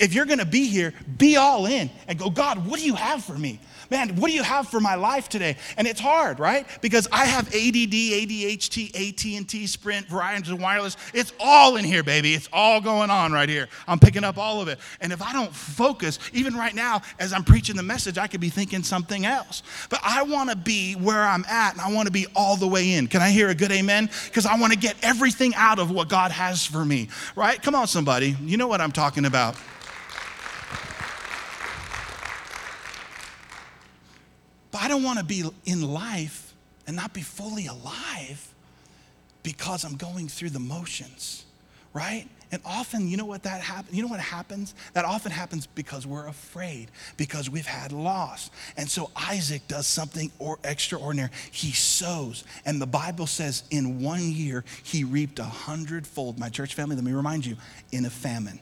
[0.00, 3.22] If you're gonna be here, be all in and go, God, what do you have
[3.22, 3.60] for me?
[3.90, 5.56] Man, what do you have for my life today?
[5.76, 6.64] And it's hard, right?
[6.80, 10.96] Because I have ADD, ADHD, AT&T, Sprint, Verizon Wireless.
[11.12, 12.34] It's all in here, baby.
[12.34, 13.68] It's all going on right here.
[13.88, 14.78] I'm picking up all of it.
[15.00, 18.40] And if I don't focus, even right now, as I'm preaching the message, I could
[18.40, 19.64] be thinking something else.
[19.88, 22.68] But I want to be where I'm at, and I want to be all the
[22.68, 23.08] way in.
[23.08, 24.08] Can I hear a good amen?
[24.26, 27.60] Because I want to get everything out of what God has for me, right?
[27.60, 28.36] Come on, somebody.
[28.44, 29.56] You know what I'm talking about.
[34.70, 36.54] But I don't want to be in life
[36.86, 38.46] and not be fully alive
[39.42, 41.44] because I'm going through the motions,
[41.92, 42.26] right?
[42.52, 43.96] And often, you know what that happens?
[43.96, 44.74] You know what happens?
[44.94, 48.50] That often happens because we're afraid, because we've had loss.
[48.76, 51.30] And so Isaac does something or extraordinary.
[51.52, 52.42] He sows.
[52.66, 56.38] And the Bible says in one year, he reaped a hundredfold.
[56.40, 57.56] My church family, let me remind you,
[57.92, 58.58] in a famine.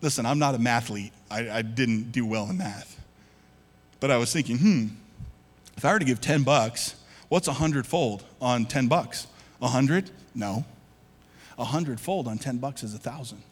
[0.00, 1.12] Listen, I'm not a mathlete.
[1.30, 2.98] I, I didn't do well in math.
[4.00, 4.86] But I was thinking, hmm,
[5.76, 6.94] if I were to give 10 bucks,
[7.28, 9.26] what's a hundredfold on 10 bucks?
[9.60, 10.10] A hundred?
[10.34, 10.64] No.
[11.58, 13.42] A hundredfold on 10 bucks is a thousand.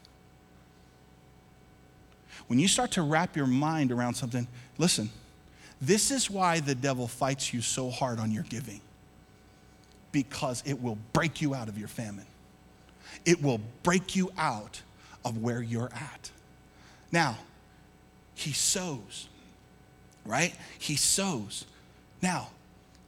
[2.47, 5.11] When you start to wrap your mind around something, listen,
[5.81, 8.81] this is why the devil fights you so hard on your giving.
[10.13, 12.27] Because it will break you out of your famine.
[13.25, 14.83] It will break you out
[15.25, 16.31] of where you're at.
[17.11, 17.39] Now,
[18.35, 19.29] he sows,
[20.25, 20.55] right?
[20.79, 21.65] He sows.
[22.23, 22.49] Now,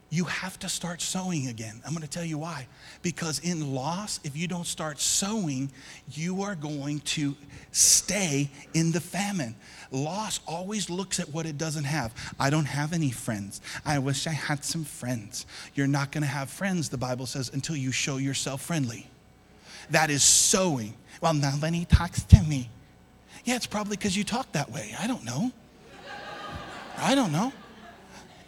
[0.08, 1.80] you have to start sowing again.
[1.84, 2.68] I'm going to tell you why.
[3.02, 5.70] Because in loss, if you don't start sowing,
[6.12, 7.34] you are going to
[7.72, 9.56] stay in the famine.
[9.90, 12.14] Loss always looks at what it doesn't have.
[12.38, 13.60] I don't have any friends.
[13.84, 15.44] I wish I had some friends.
[15.74, 19.08] You're not going to have friends, the Bible says, until you show yourself friendly.
[19.90, 20.94] That is sowing.
[21.20, 22.70] Well, nobody talks to me.
[23.44, 24.94] Yeah, it's probably because you talk that way.
[24.98, 25.50] I don't know.
[26.96, 27.52] I don't know.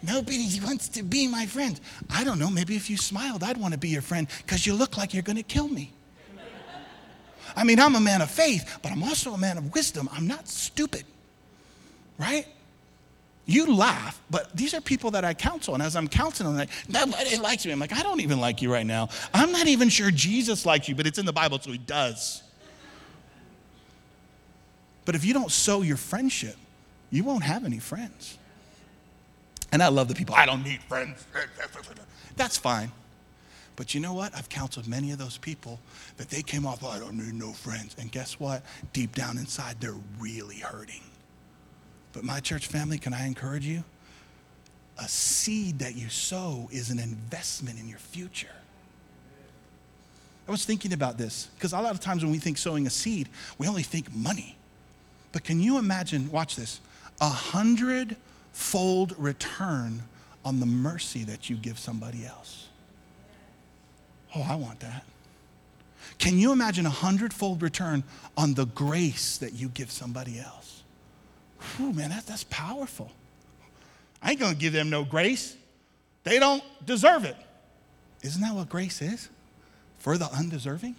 [0.01, 1.79] Nobody wants to be my friend.
[2.09, 2.49] I don't know.
[2.49, 5.23] Maybe if you smiled, I'd want to be your friend because you look like you're
[5.23, 5.91] going to kill me.
[7.55, 10.07] I mean, I'm a man of faith, but I'm also a man of wisdom.
[10.13, 11.03] I'm not stupid,
[12.17, 12.47] right?
[13.45, 15.73] You laugh, but these are people that I counsel.
[15.73, 17.71] And as I'm counseling, I'm like, nobody likes me.
[17.71, 19.09] I'm like, I don't even like you right now.
[19.33, 22.43] I'm not even sure Jesus likes you, but it's in the Bible, so he does.
[25.03, 26.55] But if you don't sow your friendship,
[27.09, 28.37] you won't have any friends.
[29.71, 31.25] And I love the people, I don't need friends.
[32.35, 32.91] That's fine.
[33.75, 34.35] But you know what?
[34.35, 35.79] I've counseled many of those people
[36.17, 37.95] that they came off, I don't need no friends.
[37.97, 38.63] And guess what?
[38.91, 41.01] Deep down inside, they're really hurting.
[42.11, 43.83] But my church family, can I encourage you?
[44.97, 48.47] A seed that you sow is an investment in your future.
[50.45, 52.89] I was thinking about this because a lot of times when we think sowing a
[52.89, 54.57] seed, we only think money.
[55.31, 56.81] But can you imagine, watch this,
[57.21, 58.17] a hundred
[58.59, 60.03] fold return
[60.43, 62.67] on the mercy that you give somebody else.
[64.35, 65.05] Oh, I want that.
[66.17, 68.03] Can you imagine a hundredfold return
[68.35, 70.83] on the grace that you give somebody else?
[71.77, 73.09] Whew, man, that, that's powerful.
[74.21, 75.55] I ain't gonna give them no grace.
[76.25, 77.37] They don't deserve it.
[78.21, 79.29] Isn't that what grace is?
[79.99, 80.95] For the undeserving?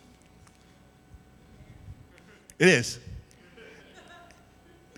[2.59, 2.99] It is.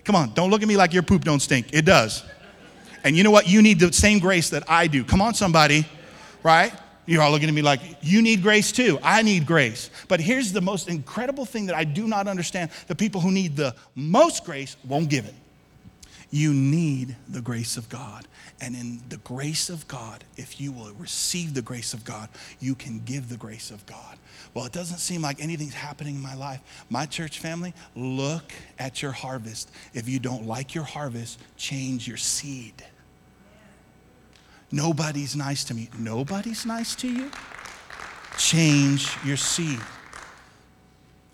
[0.05, 1.73] Come on, don't look at me like your poop don't stink.
[1.73, 2.23] It does.
[3.03, 3.47] And you know what?
[3.47, 5.03] You need the same grace that I do.
[5.03, 5.85] Come on, somebody,
[6.41, 6.73] right?
[7.05, 8.97] You're all looking at me like, you need grace too.
[9.03, 9.89] I need grace.
[10.07, 13.57] But here's the most incredible thing that I do not understand the people who need
[13.57, 15.35] the most grace won't give it.
[16.31, 18.25] You need the grace of God.
[18.61, 22.73] And in the grace of God, if you will receive the grace of God, you
[22.73, 24.17] can give the grace of God.
[24.53, 26.61] Well, it doesn't seem like anything's happening in my life.
[26.89, 29.69] My church family, look at your harvest.
[29.93, 32.83] If you don't like your harvest, change your seed.
[34.73, 35.87] Nobody's nice to me.
[35.99, 37.29] Nobody's nice to you?
[38.39, 39.79] Change your seed.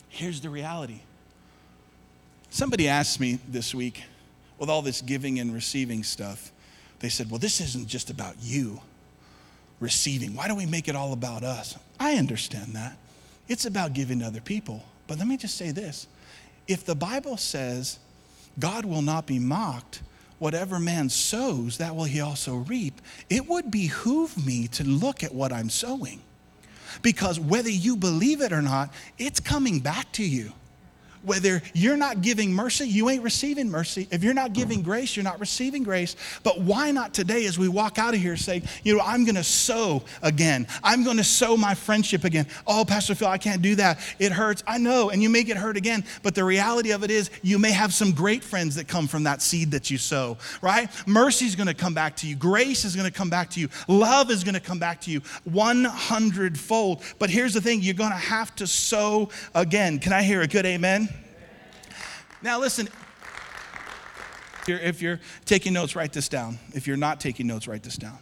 [0.09, 0.99] Here's the reality.
[2.49, 4.03] Somebody asked me this week,
[4.57, 6.51] with all this giving and receiving stuff,
[6.99, 8.81] they said, Well, this isn't just about you.
[9.79, 10.35] receiving?
[10.35, 11.77] Why do we make it all about us?
[11.97, 12.97] I understand that.
[13.47, 14.83] It's about giving to other people.
[15.07, 16.07] But let me just say this
[16.67, 17.99] if the Bible says
[18.59, 20.01] God will not be mocked,
[20.39, 25.33] whatever man sows, that will he also reap, it would behoove me to look at
[25.33, 26.21] what I'm sowing.
[27.01, 30.53] Because whether you believe it or not, it's coming back to you.
[31.21, 34.07] Whether you're not giving mercy, you ain't receiving mercy.
[34.09, 36.15] If you're not giving grace, you're not receiving grace.
[36.43, 39.35] But why not today, as we walk out of here, say, you know, I'm going
[39.35, 40.65] to sow again.
[40.81, 42.47] I'm going to sow my friendship again.
[42.65, 43.99] Oh, Pastor Phil, I can't do that.
[44.17, 44.63] It hurts.
[44.65, 45.09] I know.
[45.09, 46.05] And you may get hurt again.
[46.23, 49.23] But the reality of it is, you may have some great friends that come from
[49.23, 50.89] that seed that you sow, right?
[51.05, 52.35] Mercy is going to come back to you.
[52.35, 53.67] Grace is going to come back to you.
[53.87, 57.03] Love is going to come back to you 100 fold.
[57.19, 59.99] But here's the thing you're going to have to sow again.
[59.99, 61.08] Can I hear a good amen?
[62.41, 62.87] Now, listen,
[64.61, 66.57] if you're, if you're taking notes, write this down.
[66.73, 68.19] If you're not taking notes, write this down.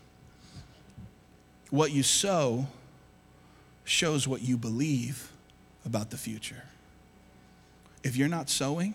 [1.70, 2.68] What you sow
[3.84, 5.32] shows what you believe
[5.86, 6.64] about the future.
[8.04, 8.94] If you're not sowing,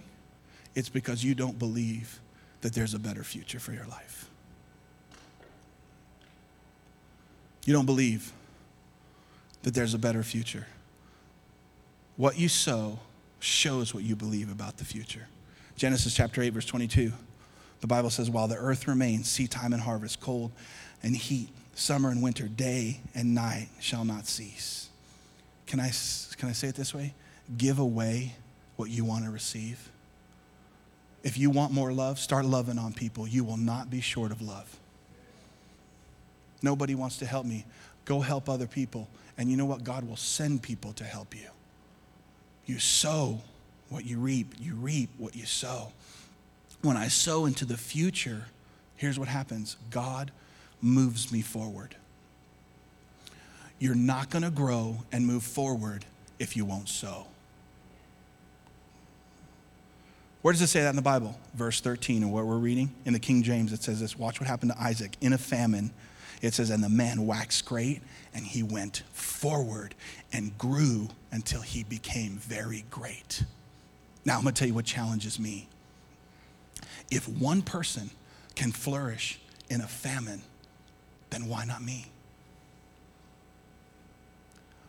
[0.75, 2.21] it's because you don't believe
[2.63, 4.29] that there's a better future for your life.
[7.65, 8.33] You don't believe
[9.63, 10.67] that there's a better future.
[12.17, 12.99] What you sow
[13.43, 15.27] shows what you believe about the future.
[15.77, 17.13] Genesis chapter 8, verse 22.
[17.81, 20.53] The Bible says, While the earth remains, seed time and harvest, cold
[21.03, 24.89] and heat, summer and winter, day and night shall not cease.
[25.67, 25.91] Can I,
[26.37, 27.15] can I say it this way?
[27.57, 28.35] Give away
[28.77, 29.91] what you want to receive.
[31.23, 33.27] If you want more love, start loving on people.
[33.27, 34.77] You will not be short of love.
[36.63, 37.65] Nobody wants to help me.
[38.05, 39.09] Go help other people.
[39.37, 39.83] And you know what?
[39.83, 41.49] God will send people to help you.
[42.67, 43.41] You sow
[43.89, 45.93] what you reap, you reap what you sow.
[46.83, 48.47] When I sow into the future,
[48.97, 50.31] here's what happens God
[50.81, 51.97] moves me forward.
[53.79, 56.05] You're not going to grow and move forward
[56.39, 57.27] if you won't sow.
[60.43, 61.39] Where does it say that in the Bible?
[61.55, 64.49] Verse 13, and what we're reading in the King James, it says this Watch what
[64.49, 65.93] happened to Isaac in a famine.
[66.43, 68.03] It says, And the man waxed great,
[68.35, 69.95] and he went forward
[70.33, 73.45] and grew until he became very great.
[74.25, 75.69] Now, I'm going to tell you what challenges me.
[77.11, 78.11] If one person
[78.55, 80.43] can flourish in a famine,
[81.31, 82.07] then why not me?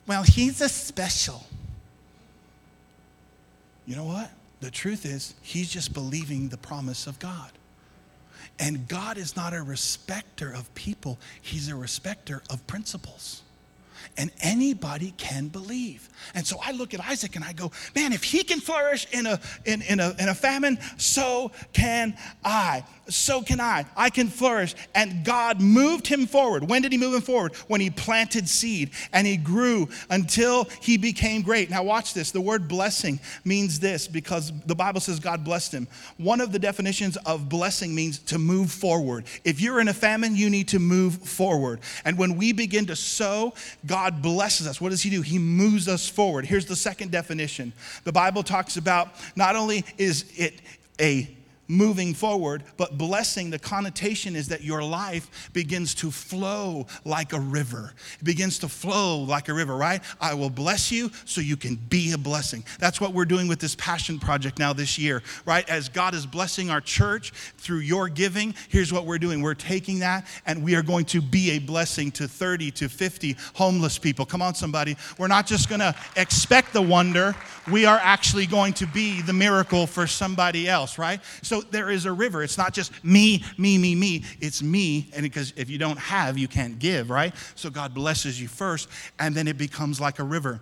[0.07, 1.45] Well, he's a special.
[3.85, 4.31] You know what?
[4.59, 7.51] The truth is, he's just believing the promise of God.
[8.59, 13.43] And God is not a respecter of people, he's a respecter of principles
[14.17, 16.09] and anybody can believe.
[16.35, 19.25] And so I look at Isaac and I go, man, if he can flourish in
[19.25, 22.83] a, in, in, a, in a famine, so can I.
[23.09, 23.85] So can I.
[23.97, 24.75] I can flourish.
[24.95, 26.69] And God moved him forward.
[26.69, 27.53] When did he move him forward?
[27.67, 31.69] When he planted seed and he grew until he became great.
[31.69, 32.31] Now, watch this.
[32.31, 35.87] The word blessing means this because the Bible says God blessed him.
[36.17, 39.25] One of the definitions of blessing means to move forward.
[39.43, 41.81] If you're in a famine, you need to move forward.
[42.05, 43.53] And when we begin to sow,
[43.85, 44.79] God blesses us.
[44.79, 45.21] What does he do?
[45.21, 46.45] He moves us forward.
[46.45, 47.73] Here's the second definition.
[48.05, 50.61] The Bible talks about not only is it
[51.01, 51.27] a
[51.67, 57.39] moving forward, but blessing, the connotation is that your life begins to flow like a
[57.39, 57.93] river.
[58.19, 60.02] It begins to flow like a river, right?
[60.19, 62.63] I will bless you so you can be a blessing.
[62.80, 65.67] That's what we're doing with this passion project now this year, right?
[65.69, 69.41] As God is blessing our church through your giving, here's what we're doing.
[69.41, 73.38] We're taking that and we are going to be a blessing to 30 to 50
[73.54, 74.26] homeless people.
[74.26, 74.97] Come on, somebody.
[75.17, 77.36] We're not just going to expect the wonder,
[77.71, 81.21] we are actually going to be the miracle for somebody else, right?
[81.41, 82.43] So there is a river.
[82.43, 84.23] It's not just me, me, me, me.
[84.39, 85.10] It's me.
[85.13, 87.34] And because if you don't have, you can't give, right?
[87.56, 90.62] So God blesses you first, and then it becomes like a river.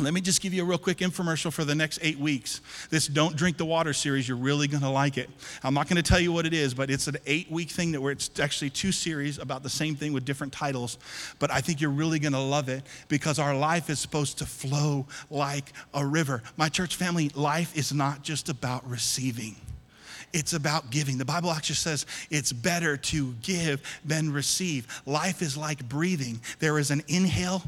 [0.00, 2.62] Let me just give you a real quick infomercial for the next eight weeks.
[2.88, 5.28] This Don't Drink the Water series, you're really going to like it.
[5.62, 7.92] I'm not going to tell you what it is, but it's an eight week thing
[7.92, 10.98] that where it's actually two series about the same thing with different titles.
[11.38, 14.46] But I think you're really going to love it because our life is supposed to
[14.46, 16.42] flow like a river.
[16.56, 19.56] My church family, life is not just about receiving.
[20.32, 21.18] It's about giving.
[21.18, 24.86] The Bible actually says it's better to give than receive.
[25.06, 26.40] Life is like breathing.
[26.60, 27.62] There is an inhale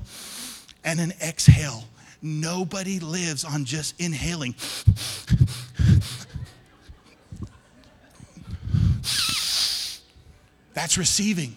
[0.85, 1.85] and an exhale.
[2.23, 4.55] Nobody lives on just inhaling.
[10.75, 11.57] That's receiving.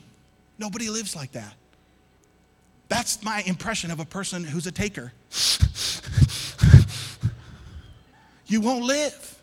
[0.58, 1.54] Nobody lives like that.
[2.88, 5.12] That's my impression of a person who's a taker.
[8.48, 9.35] You won't live.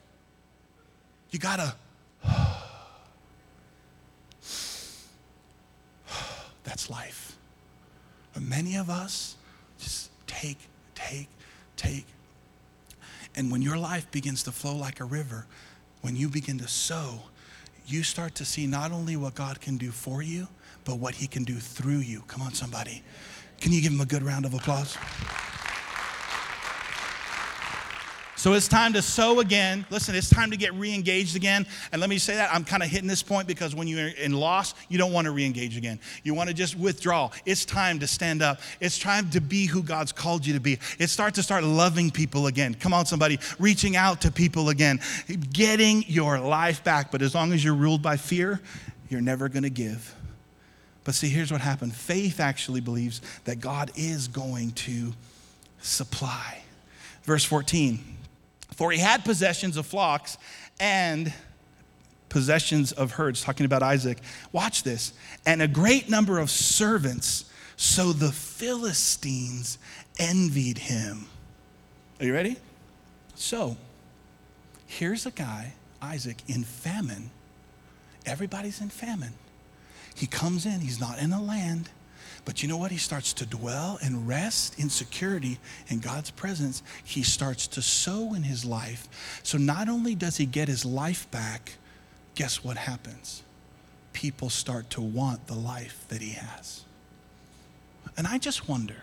[1.33, 1.75] You gotta.
[6.63, 7.37] That's life.
[8.35, 9.37] But many of us
[9.79, 10.59] just take,
[10.95, 11.29] take,
[11.77, 12.07] take.
[13.35, 15.47] And when your life begins to flow like a river,
[16.03, 17.23] when you begin to sow,
[17.87, 20.49] you start to see not only what God can do for you,
[20.85, 22.23] but what He can do through you.
[22.27, 23.03] Come on, somebody.
[23.61, 24.99] Can you give Him a good round of applause?
[28.43, 29.87] So it's time to sow again.
[29.89, 31.65] Listen, it's time to get re engaged again.
[31.93, 34.33] And let me say that I'm kind of hitting this point because when you're in
[34.33, 36.01] loss, you don't want to re engage again.
[36.25, 37.31] You want to just withdraw.
[37.47, 38.59] It's time to stand up.
[38.81, 40.81] It's time to be who God's called you to be.
[40.99, 42.75] It's start to start loving people again.
[42.75, 44.99] Come on, somebody, reaching out to people again,
[45.53, 47.13] getting your life back.
[47.13, 48.61] But as long as you're ruled by fear,
[49.09, 50.17] you're never going to give.
[51.05, 55.13] But see, here's what happened faith actually believes that God is going to
[55.81, 56.59] supply.
[57.23, 58.12] Verse 14.
[58.83, 60.39] For he had possessions of flocks
[60.81, 61.33] and
[62.29, 64.19] possessions of herds, talking about Isaac.
[64.51, 65.13] Watch this.
[65.47, 67.45] And a great number of servants.
[67.77, 69.79] So the Philistines
[70.19, 71.27] envied him.
[72.19, 72.57] Are you ready?
[73.37, 73.77] So
[74.89, 77.31] here's a guy, Isaac, in famine.
[78.27, 79.35] Everybody's in famine.
[80.13, 81.89] He comes in, he's not in a land
[82.45, 82.91] but you know what?
[82.91, 86.83] He starts to dwell and rest in security in God's presence.
[87.05, 89.09] He starts to sow in his life.
[89.43, 91.73] So not only does he get his life back,
[92.35, 93.43] guess what happens?
[94.13, 96.85] People start to want the life that he has.
[98.17, 98.97] And I just wonder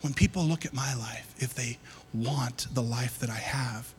[0.00, 1.78] when people look at my life, if they
[2.12, 3.94] want the life that I have,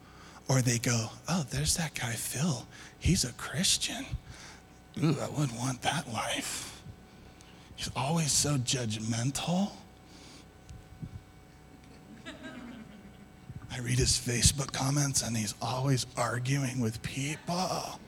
[0.49, 2.65] or they go, oh, there's that guy, Phil.
[2.99, 4.05] He's a Christian.
[5.01, 6.70] Ooh, I wouldn't want that life.
[7.81, 9.71] He's always so judgmental.
[13.71, 17.99] I read his Facebook comments and he's always arguing with people.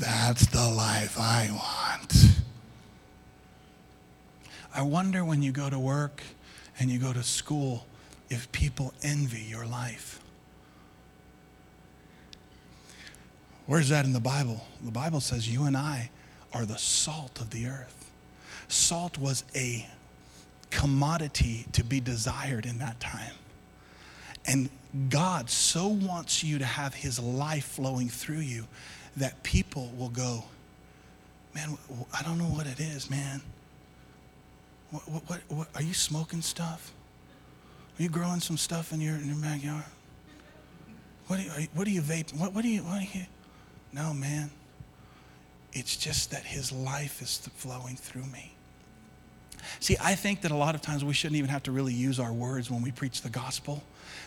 [0.00, 2.42] That's the life I want.
[4.74, 6.20] I wonder when you go to work
[6.80, 7.86] and you go to school
[8.30, 10.20] if people envy your life.
[13.66, 14.66] Where's that in the Bible?
[14.84, 16.10] The Bible says you and I
[16.52, 18.01] are the salt of the earth.
[18.72, 19.86] Salt was a
[20.70, 23.34] commodity to be desired in that time.
[24.46, 24.70] And
[25.10, 28.66] God so wants you to have his life flowing through you
[29.18, 30.44] that people will go,
[31.54, 31.76] man,
[32.18, 33.42] I don't know what it is, man.
[34.90, 36.92] What, what, what, what are you smoking stuff?
[37.98, 39.84] Are you growing some stuff in your, in your backyard?
[41.26, 42.38] What are you, what are you vaping?
[42.38, 43.26] What, what are you, what are you?
[43.92, 44.50] No, man.
[45.74, 48.54] It's just that his life is flowing through me.
[49.80, 52.18] See, I think that a lot of times we shouldn't even have to really use
[52.18, 53.82] our words when we preach the gospel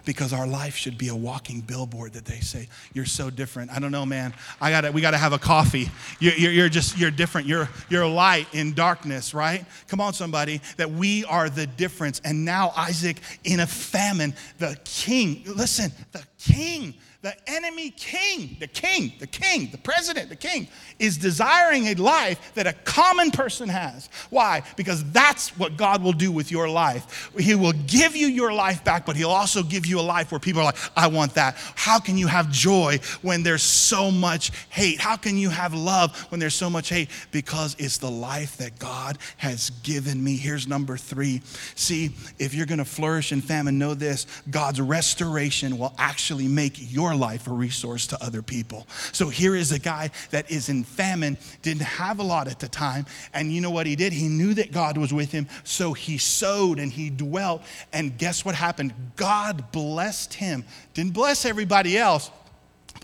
[0.05, 3.71] because our life should be a walking billboard that they say, You're so different.
[3.71, 4.33] I don't know, man.
[4.61, 5.89] I gotta, we got to have a coffee.
[6.19, 7.47] You're, you're, you're, just, you're different.
[7.47, 9.65] You're, you're light in darkness, right?
[9.87, 12.21] Come on, somebody, that we are the difference.
[12.23, 16.93] And now, Isaac, in a famine, the king, listen, the king
[17.25, 20.67] the enemy king, the king, the king, the president, the king,
[20.99, 24.09] is desiring a life that a common person has.
[24.29, 24.61] Why?
[24.75, 27.31] Because that's what God will do with your life.
[27.35, 30.39] He will give you your life back, but He'll also give you a life where
[30.39, 31.55] people are like, I want that.
[31.73, 34.99] How can you have joy when there's so much hate?
[34.99, 37.09] How can you have love when there's so much hate?
[37.31, 40.37] Because it's the life that God has given me.
[40.37, 41.41] Here's number three.
[41.73, 46.75] See, if you're going to flourish in famine, know this God's restoration will actually make
[46.93, 48.87] your life a resource to other people.
[49.11, 52.67] So here is a guy that is in famine, didn't have a lot at the
[52.67, 53.05] time.
[53.33, 54.13] And you know what he did?
[54.13, 55.47] He knew that God was with him.
[55.63, 57.63] So he sowed and he dwelt.
[57.93, 58.93] And guess what happened?
[59.15, 60.63] God blessed him.
[60.93, 62.31] Didn't bless everybody else,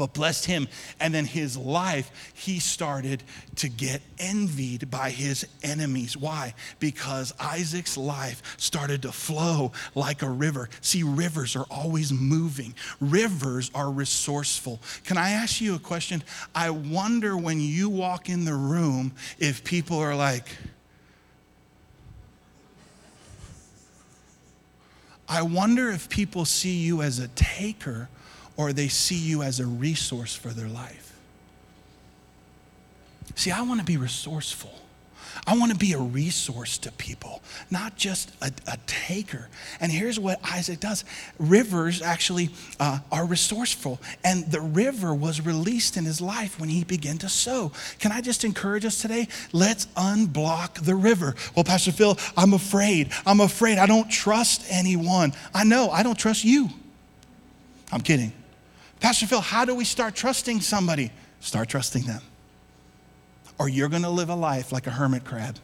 [0.01, 0.67] but blessed him.
[0.99, 3.21] And then his life, he started
[3.57, 6.17] to get envied by his enemies.
[6.17, 6.55] Why?
[6.79, 10.69] Because Isaac's life started to flow like a river.
[10.81, 14.79] See, rivers are always moving, rivers are resourceful.
[15.03, 16.23] Can I ask you a question?
[16.55, 20.47] I wonder when you walk in the room if people are like,
[25.29, 28.09] I wonder if people see you as a taker
[28.61, 31.19] or they see you as a resource for their life.
[33.33, 34.71] See, I want to be resourceful.
[35.47, 37.41] I want to be a resource to people,
[37.71, 39.47] not just a, a taker.
[39.79, 41.05] And here's what Isaac does
[41.39, 42.49] rivers actually
[42.79, 43.99] uh, are resourceful.
[44.23, 47.71] And the river was released in his life when he began to sow.
[47.97, 49.27] Can I just encourage us today?
[49.53, 51.33] Let's unblock the river.
[51.55, 53.11] Well, Pastor Phil, I'm afraid.
[53.25, 53.79] I'm afraid.
[53.79, 55.33] I don't trust anyone.
[55.51, 56.69] I know, I don't trust you.
[57.91, 58.33] I'm kidding.
[59.01, 61.11] Pastor Phil, how do we start trusting somebody?
[61.41, 62.21] Start trusting them.
[63.59, 65.57] Or you're going to live a life like a hermit crab.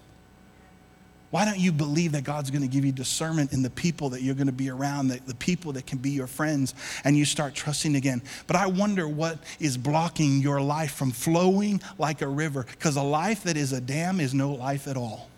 [1.29, 4.21] Why don't you believe that God's going to give you discernment in the people that
[4.21, 6.73] you're going to be around, the, the people that can be your friends,
[7.03, 8.21] and you start trusting again?
[8.47, 13.03] But I wonder what is blocking your life from flowing like a river, because a
[13.03, 15.29] life that is a dam is no life at all.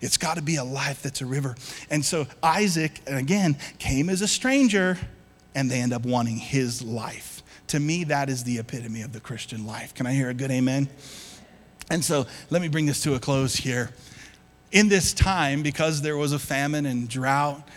[0.00, 1.54] It's got to be a life that's a river.
[1.90, 4.96] And so Isaac, again, came as a stranger,
[5.54, 7.42] and they end up wanting his life.
[7.68, 9.94] To me, that is the epitome of the Christian life.
[9.94, 10.88] Can I hear a good amen?
[11.90, 13.90] And so let me bring this to a close here
[14.72, 17.68] in this time, because there was a famine and drought,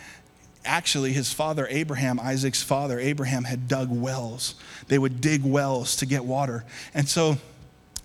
[0.63, 4.53] actually his father Abraham, Isaac's father Abraham, had dug wells.
[4.87, 6.63] They would dig wells to get water.
[6.93, 7.37] And so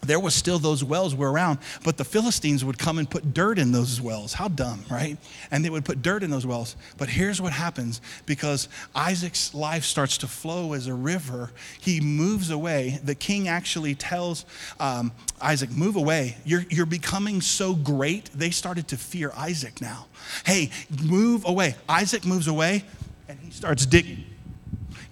[0.03, 3.59] there was still those wells were around, but the Philistines would come and put dirt
[3.59, 4.33] in those wells.
[4.33, 5.19] How dumb, right?
[5.51, 6.77] And they would put dirt in those wells.
[6.97, 12.51] But here's what happens because Isaac's life starts to flow as a river, he moves
[12.51, 13.01] away.
[13.03, 14.45] The king actually tells
[14.81, 16.37] um, Isaac, Move away.
[16.45, 18.31] You're, you're becoming so great.
[18.35, 20.07] They started to fear Isaac now.
[20.45, 20.71] Hey,
[21.05, 21.77] move away.
[21.89, 22.85] Isaac moves away
[23.29, 24.25] and he starts digging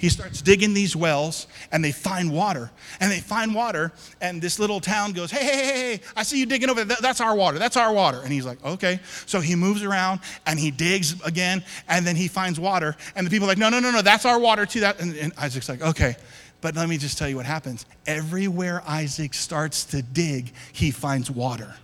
[0.07, 2.71] he starts digging these wells and they find water.
[3.01, 3.91] And they find water,
[4.21, 6.97] and this little town goes, Hey, hey, hey, hey, I see you digging over there.
[7.01, 7.59] That's our water.
[7.59, 8.21] That's our water.
[8.23, 9.01] And he's like, Okay.
[9.27, 12.95] So he moves around and he digs again, and then he finds water.
[13.17, 14.79] And the people are like, No, no, no, no, that's our water too.
[14.81, 16.15] That, and, and Isaac's like, Okay.
[16.61, 17.85] But let me just tell you what happens.
[18.07, 21.75] Everywhere Isaac starts to dig, he finds water.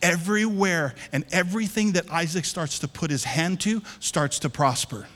[0.00, 5.06] Everywhere and everything that Isaac starts to put his hand to starts to prosper.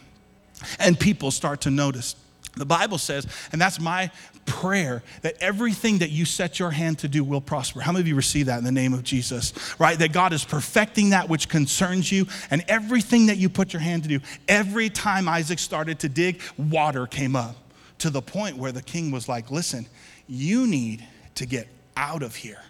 [0.78, 2.16] And people start to notice.
[2.56, 4.10] The Bible says, and that's my
[4.46, 7.80] prayer, that everything that you set your hand to do will prosper.
[7.80, 9.52] How many of you receive that in the name of Jesus?
[9.80, 9.98] Right?
[9.98, 14.04] That God is perfecting that which concerns you, and everything that you put your hand
[14.04, 14.20] to do.
[14.46, 17.56] Every time Isaac started to dig, water came up
[17.98, 19.86] to the point where the king was like, listen,
[20.28, 22.60] you need to get out of here.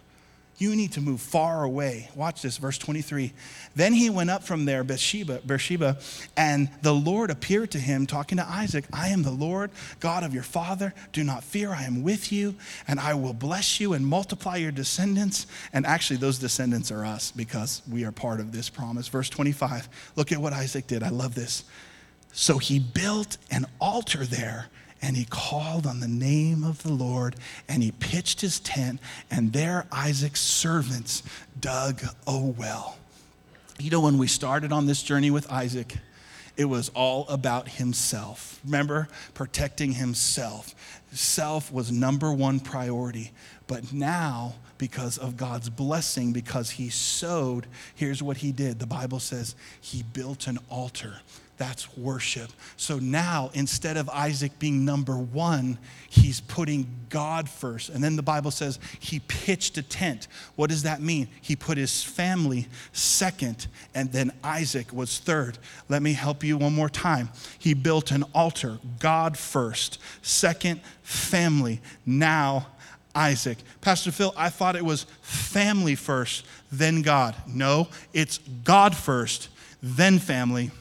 [0.57, 2.09] You need to move far away.
[2.15, 3.33] Watch this, verse 23.
[3.75, 5.97] Then he went up from there, Beersheba, Beersheba,
[6.37, 10.33] and the Lord appeared to him, talking to Isaac I am the Lord, God of
[10.33, 10.93] your father.
[11.11, 12.55] Do not fear, I am with you,
[12.87, 15.45] and I will bless you and multiply your descendants.
[15.73, 19.09] And actually, those descendants are us because we are part of this promise.
[19.09, 19.89] Verse 25.
[20.15, 21.03] Look at what Isaac did.
[21.03, 21.65] I love this.
[22.31, 24.67] So he built an altar there
[25.05, 27.35] and he called on the name of the Lord
[27.69, 28.99] and he pitched his tent,
[29.29, 31.21] and there Isaac's servants
[31.61, 32.97] dug a well.
[33.77, 35.97] You know, when we started on this journey with Isaac,
[36.57, 38.59] it was all about himself.
[38.65, 40.73] Remember, protecting himself.
[41.11, 43.31] Self was number one priority.
[43.67, 48.79] But now, because of God's blessing, because he sowed, here's what he did.
[48.79, 51.19] The Bible says he built an altar
[51.57, 52.51] that's worship.
[52.75, 55.77] So now, instead of Isaac being number one,
[56.09, 57.89] he's putting God first.
[57.89, 60.27] And then the Bible says he pitched a tent.
[60.55, 61.29] What does that mean?
[61.41, 65.57] He put his family second, and then Isaac was third.
[65.87, 67.29] Let me help you one more time.
[67.57, 72.67] He built an altar, God first, second, family, now,
[73.13, 73.59] Isaac.
[73.79, 77.33] Pastor Phil, I thought it was family first, then God.
[77.47, 79.47] No, it's God first,
[79.81, 80.71] then family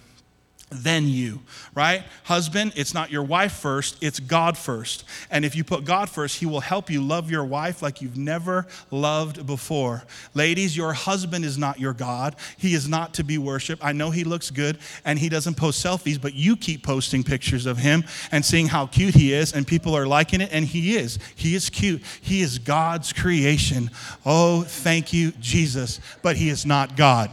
[0.75, 1.43] then you,
[1.75, 2.05] right?
[2.25, 5.05] Husband, it's not your wife first, it's God first.
[5.31, 8.16] And if you put God first, He will help you love your wife like you've
[8.16, 10.05] never loved before.
[10.35, 12.37] Ladies, your husband is not your God.
[12.57, 13.85] He is not to be worshiped.
[13.85, 17.66] I know he looks good and he doesn't post selfies, but you keep posting pictures
[17.66, 20.97] of him and seeing how cute he is, and people are liking it, and he
[20.97, 21.18] is.
[21.35, 22.03] He is cute.
[22.20, 23.91] He is God's creation.
[24.25, 26.01] Oh, thank you, Jesus.
[26.22, 27.31] But he is not God.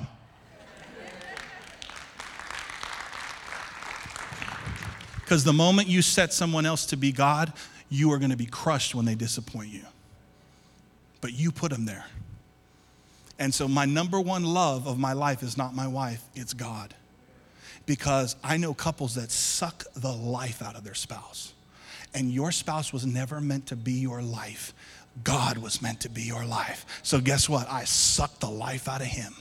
[5.31, 7.53] Because the moment you set someone else to be God,
[7.87, 9.85] you are going to be crushed when they disappoint you.
[11.21, 12.05] But you put them there.
[13.39, 16.93] And so, my number one love of my life is not my wife, it's God.
[17.85, 21.53] Because I know couples that suck the life out of their spouse.
[22.13, 24.73] And your spouse was never meant to be your life,
[25.23, 26.85] God was meant to be your life.
[27.03, 27.69] So, guess what?
[27.69, 29.33] I sucked the life out of him.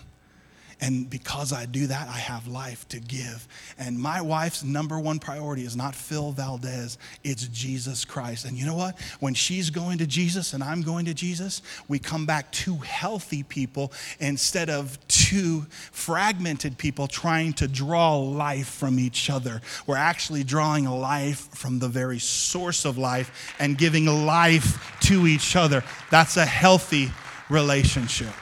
[0.80, 3.46] And because I do that, I have life to give.
[3.78, 8.46] And my wife's number one priority is not Phil Valdez, it's Jesus Christ.
[8.46, 8.98] And you know what?
[9.20, 13.42] When she's going to Jesus and I'm going to Jesus, we come back two healthy
[13.42, 19.60] people instead of two fragmented people trying to draw life from each other.
[19.86, 25.56] We're actually drawing life from the very source of life and giving life to each
[25.56, 25.84] other.
[26.10, 27.10] That's a healthy
[27.50, 28.32] relationship.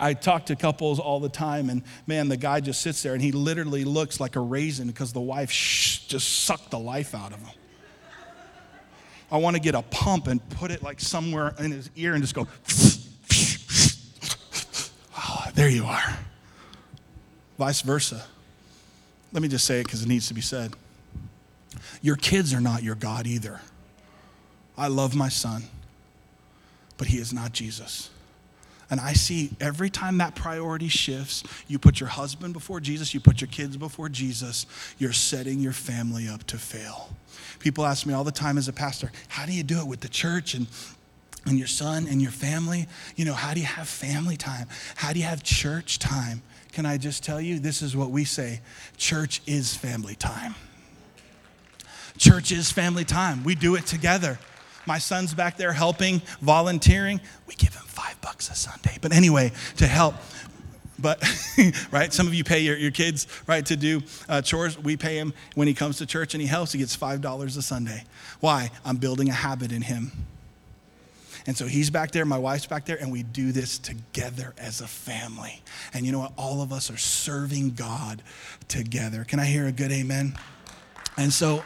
[0.00, 3.22] I talk to couples all the time, and man, the guy just sits there and
[3.22, 7.32] he literally looks like a raisin because the wife sh- just sucked the life out
[7.32, 7.54] of him.
[9.30, 12.22] I want to get a pump and put it like somewhere in his ear and
[12.22, 12.46] just go,
[15.16, 16.18] oh, there you are.
[17.58, 18.24] Vice versa.
[19.32, 20.72] Let me just say it because it needs to be said.
[22.00, 23.60] Your kids are not your God either.
[24.78, 25.64] I love my son,
[26.96, 28.10] but he is not Jesus.
[28.90, 33.20] And I see every time that priority shifts, you put your husband before Jesus, you
[33.20, 34.66] put your kids before Jesus,
[34.98, 37.10] you're setting your family up to fail.
[37.58, 40.00] People ask me all the time as a pastor, how do you do it with
[40.00, 40.66] the church and
[41.46, 42.86] and your son and your family?
[43.16, 44.68] You know, how do you have family time?
[44.96, 46.42] How do you have church time?
[46.72, 48.60] Can I just tell you, this is what we say
[48.96, 50.54] church is family time.
[52.18, 53.44] Church is family time.
[53.44, 54.38] We do it together.
[54.88, 57.20] My son's back there helping, volunteering.
[57.46, 58.96] We give him five bucks a Sunday.
[59.02, 60.14] But anyway, to help.
[60.98, 61.22] But,
[61.90, 64.78] right, some of you pay your, your kids, right, to do uh, chores.
[64.78, 67.62] We pay him when he comes to church and he helps, he gets $5 a
[67.62, 68.04] Sunday.
[68.40, 68.70] Why?
[68.82, 70.10] I'm building a habit in him.
[71.46, 74.80] And so he's back there, my wife's back there, and we do this together as
[74.80, 75.60] a family.
[75.92, 76.32] And you know what?
[76.38, 78.22] All of us are serving God
[78.68, 79.24] together.
[79.24, 80.34] Can I hear a good amen?
[81.18, 81.62] And so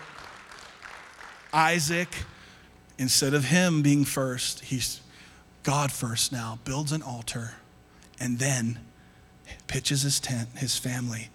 [1.53, 2.09] Isaac,
[3.03, 5.00] instead of him being first, he's
[5.64, 7.55] God first now, builds an altar,
[8.20, 8.78] and then
[9.66, 11.28] pitches his tent, his family,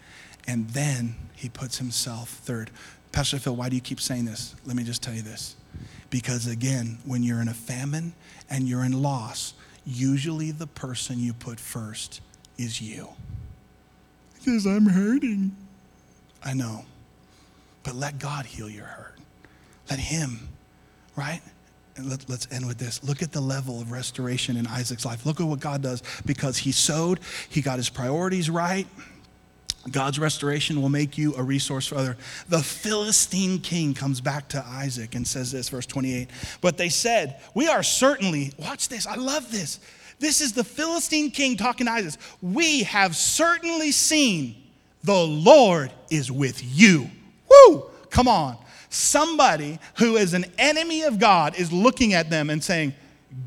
[0.47, 2.71] and then he puts himself third.
[3.11, 4.55] Pastor Phil, why do you keep saying this?
[4.65, 5.55] Let me just tell you this.
[6.09, 8.13] Because again, when you're in a famine
[8.49, 9.53] and you're in loss,
[9.85, 12.21] usually the person you put first
[12.57, 13.09] is you.
[14.35, 15.55] Because I'm hurting.
[16.43, 16.85] I know.
[17.83, 19.17] But let God heal your hurt.
[19.89, 20.47] Let Him,
[21.15, 21.41] right?
[21.99, 23.03] Let, us end with this.
[23.03, 25.25] Look at the level of restoration in Isaac's life.
[25.25, 27.19] Look at what God does because he sowed,
[27.49, 28.87] he got his priorities right.
[29.91, 32.17] God's restoration will make you a resource for other.
[32.49, 36.29] The Philistine king comes back to Isaac and says this, verse 28.
[36.61, 39.79] But they said, We are certainly, watch this, I love this.
[40.19, 42.19] This is the Philistine king talking to Isaac.
[42.41, 44.55] We have certainly seen
[45.03, 47.09] the Lord is with you.
[47.49, 47.85] Woo!
[48.09, 48.57] Come on.
[48.89, 52.93] Somebody who is an enemy of God is looking at them and saying,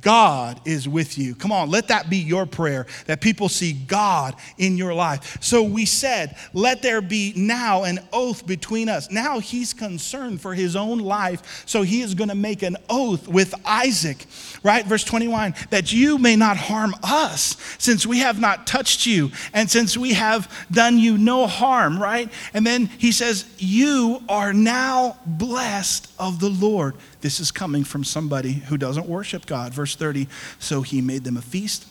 [0.00, 1.34] God is with you.
[1.34, 5.38] Come on, let that be your prayer that people see God in your life.
[5.40, 9.10] So we said, let there be now an oath between us.
[9.10, 13.28] Now he's concerned for his own life, so he is going to make an oath
[13.28, 14.26] with Isaac,
[14.62, 14.86] right?
[14.86, 19.70] Verse 21 that you may not harm us, since we have not touched you, and
[19.70, 22.30] since we have done you no harm, right?
[22.54, 26.94] And then he says, You are now blessed of the Lord.
[27.22, 29.72] This is coming from somebody who doesn't worship God.
[29.72, 30.28] Verse 30
[30.60, 31.86] So he made them a feast.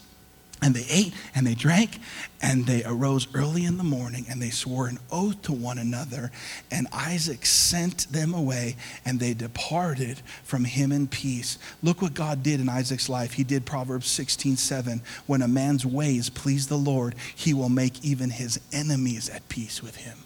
[0.61, 1.99] And they ate and they drank
[2.41, 6.31] and they arose early in the morning and they swore an oath to one another.
[6.69, 8.75] And Isaac sent them away
[9.05, 11.57] and they departed from him in peace.
[11.81, 13.33] Look what God did in Isaac's life.
[13.33, 15.01] He did Proverbs 16 7.
[15.27, 19.81] When a man's ways please the Lord, he will make even his enemies at peace
[19.81, 20.17] with him.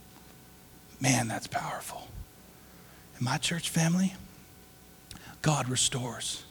[1.00, 2.08] Man, that's powerful.
[3.20, 4.14] In my church family,
[5.42, 6.44] God restores.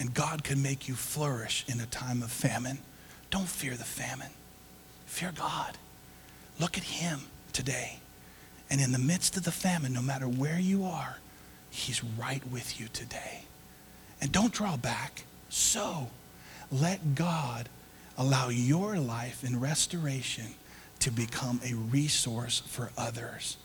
[0.00, 2.78] And God can make you flourish in a time of famine.
[3.30, 4.30] Don't fear the famine.
[5.06, 5.78] Fear God.
[6.58, 7.20] Look at Him
[7.52, 8.00] today.
[8.68, 11.18] And in the midst of the famine, no matter where you are,
[11.70, 13.44] He's right with you today.
[14.20, 15.24] And don't draw back.
[15.48, 16.10] So
[16.70, 17.68] let God
[18.18, 20.54] allow your life in restoration
[21.00, 23.56] to become a resource for others.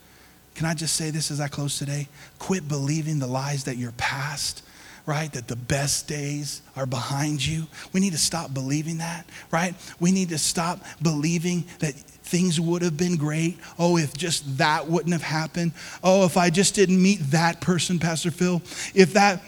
[0.60, 2.10] Can I just say this as I close today?
[2.38, 4.62] Quit believing the lies that you're past
[5.05, 5.32] right?
[5.32, 7.66] That the best days are behind you.
[7.93, 9.74] We need to stop believing that, right?
[9.99, 13.57] We need to stop believing that things would have been great.
[13.80, 15.72] Oh, if just that wouldn't have happened.
[16.03, 18.62] Oh, if I just didn't meet that person, Pastor Phil.
[18.93, 19.41] If that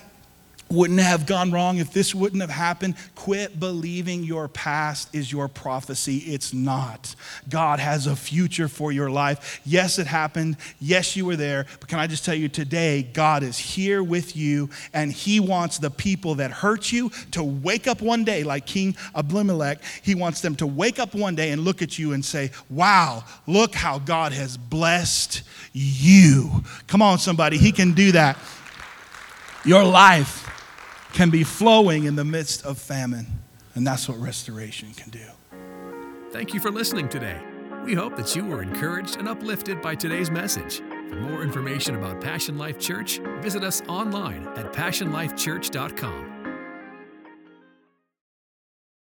[0.72, 5.48] wouldn't have gone wrong, if this wouldn't have happened, quit believing your past is your
[5.48, 6.18] prophecy.
[6.20, 7.16] It's not.
[7.50, 9.62] God has a future for your life.
[9.66, 10.58] Yes, it happened.
[10.80, 11.66] Yes, you were there.
[11.80, 15.78] But can I just tell you today, God is here with you, and He wants
[15.78, 19.82] the people that hurt you to wake up one day, like King Abimelech.
[20.02, 23.24] He wants them to wake up one day and look at you and say, Wow,
[23.48, 25.44] look how God has blessed
[25.74, 26.64] you.
[26.88, 27.58] Come on, somebody.
[27.58, 28.38] He can do that.
[29.64, 30.51] Your life
[31.14, 33.28] can be flowing in the midst of famine.
[33.76, 35.26] And that's what restoration can do.
[36.32, 37.40] Thank you for listening today.
[37.84, 40.78] We hope that you were encouraged and uplifted by today's message.
[41.10, 46.31] For more information about Passion Life Church, visit us online at passionlifechurch.com.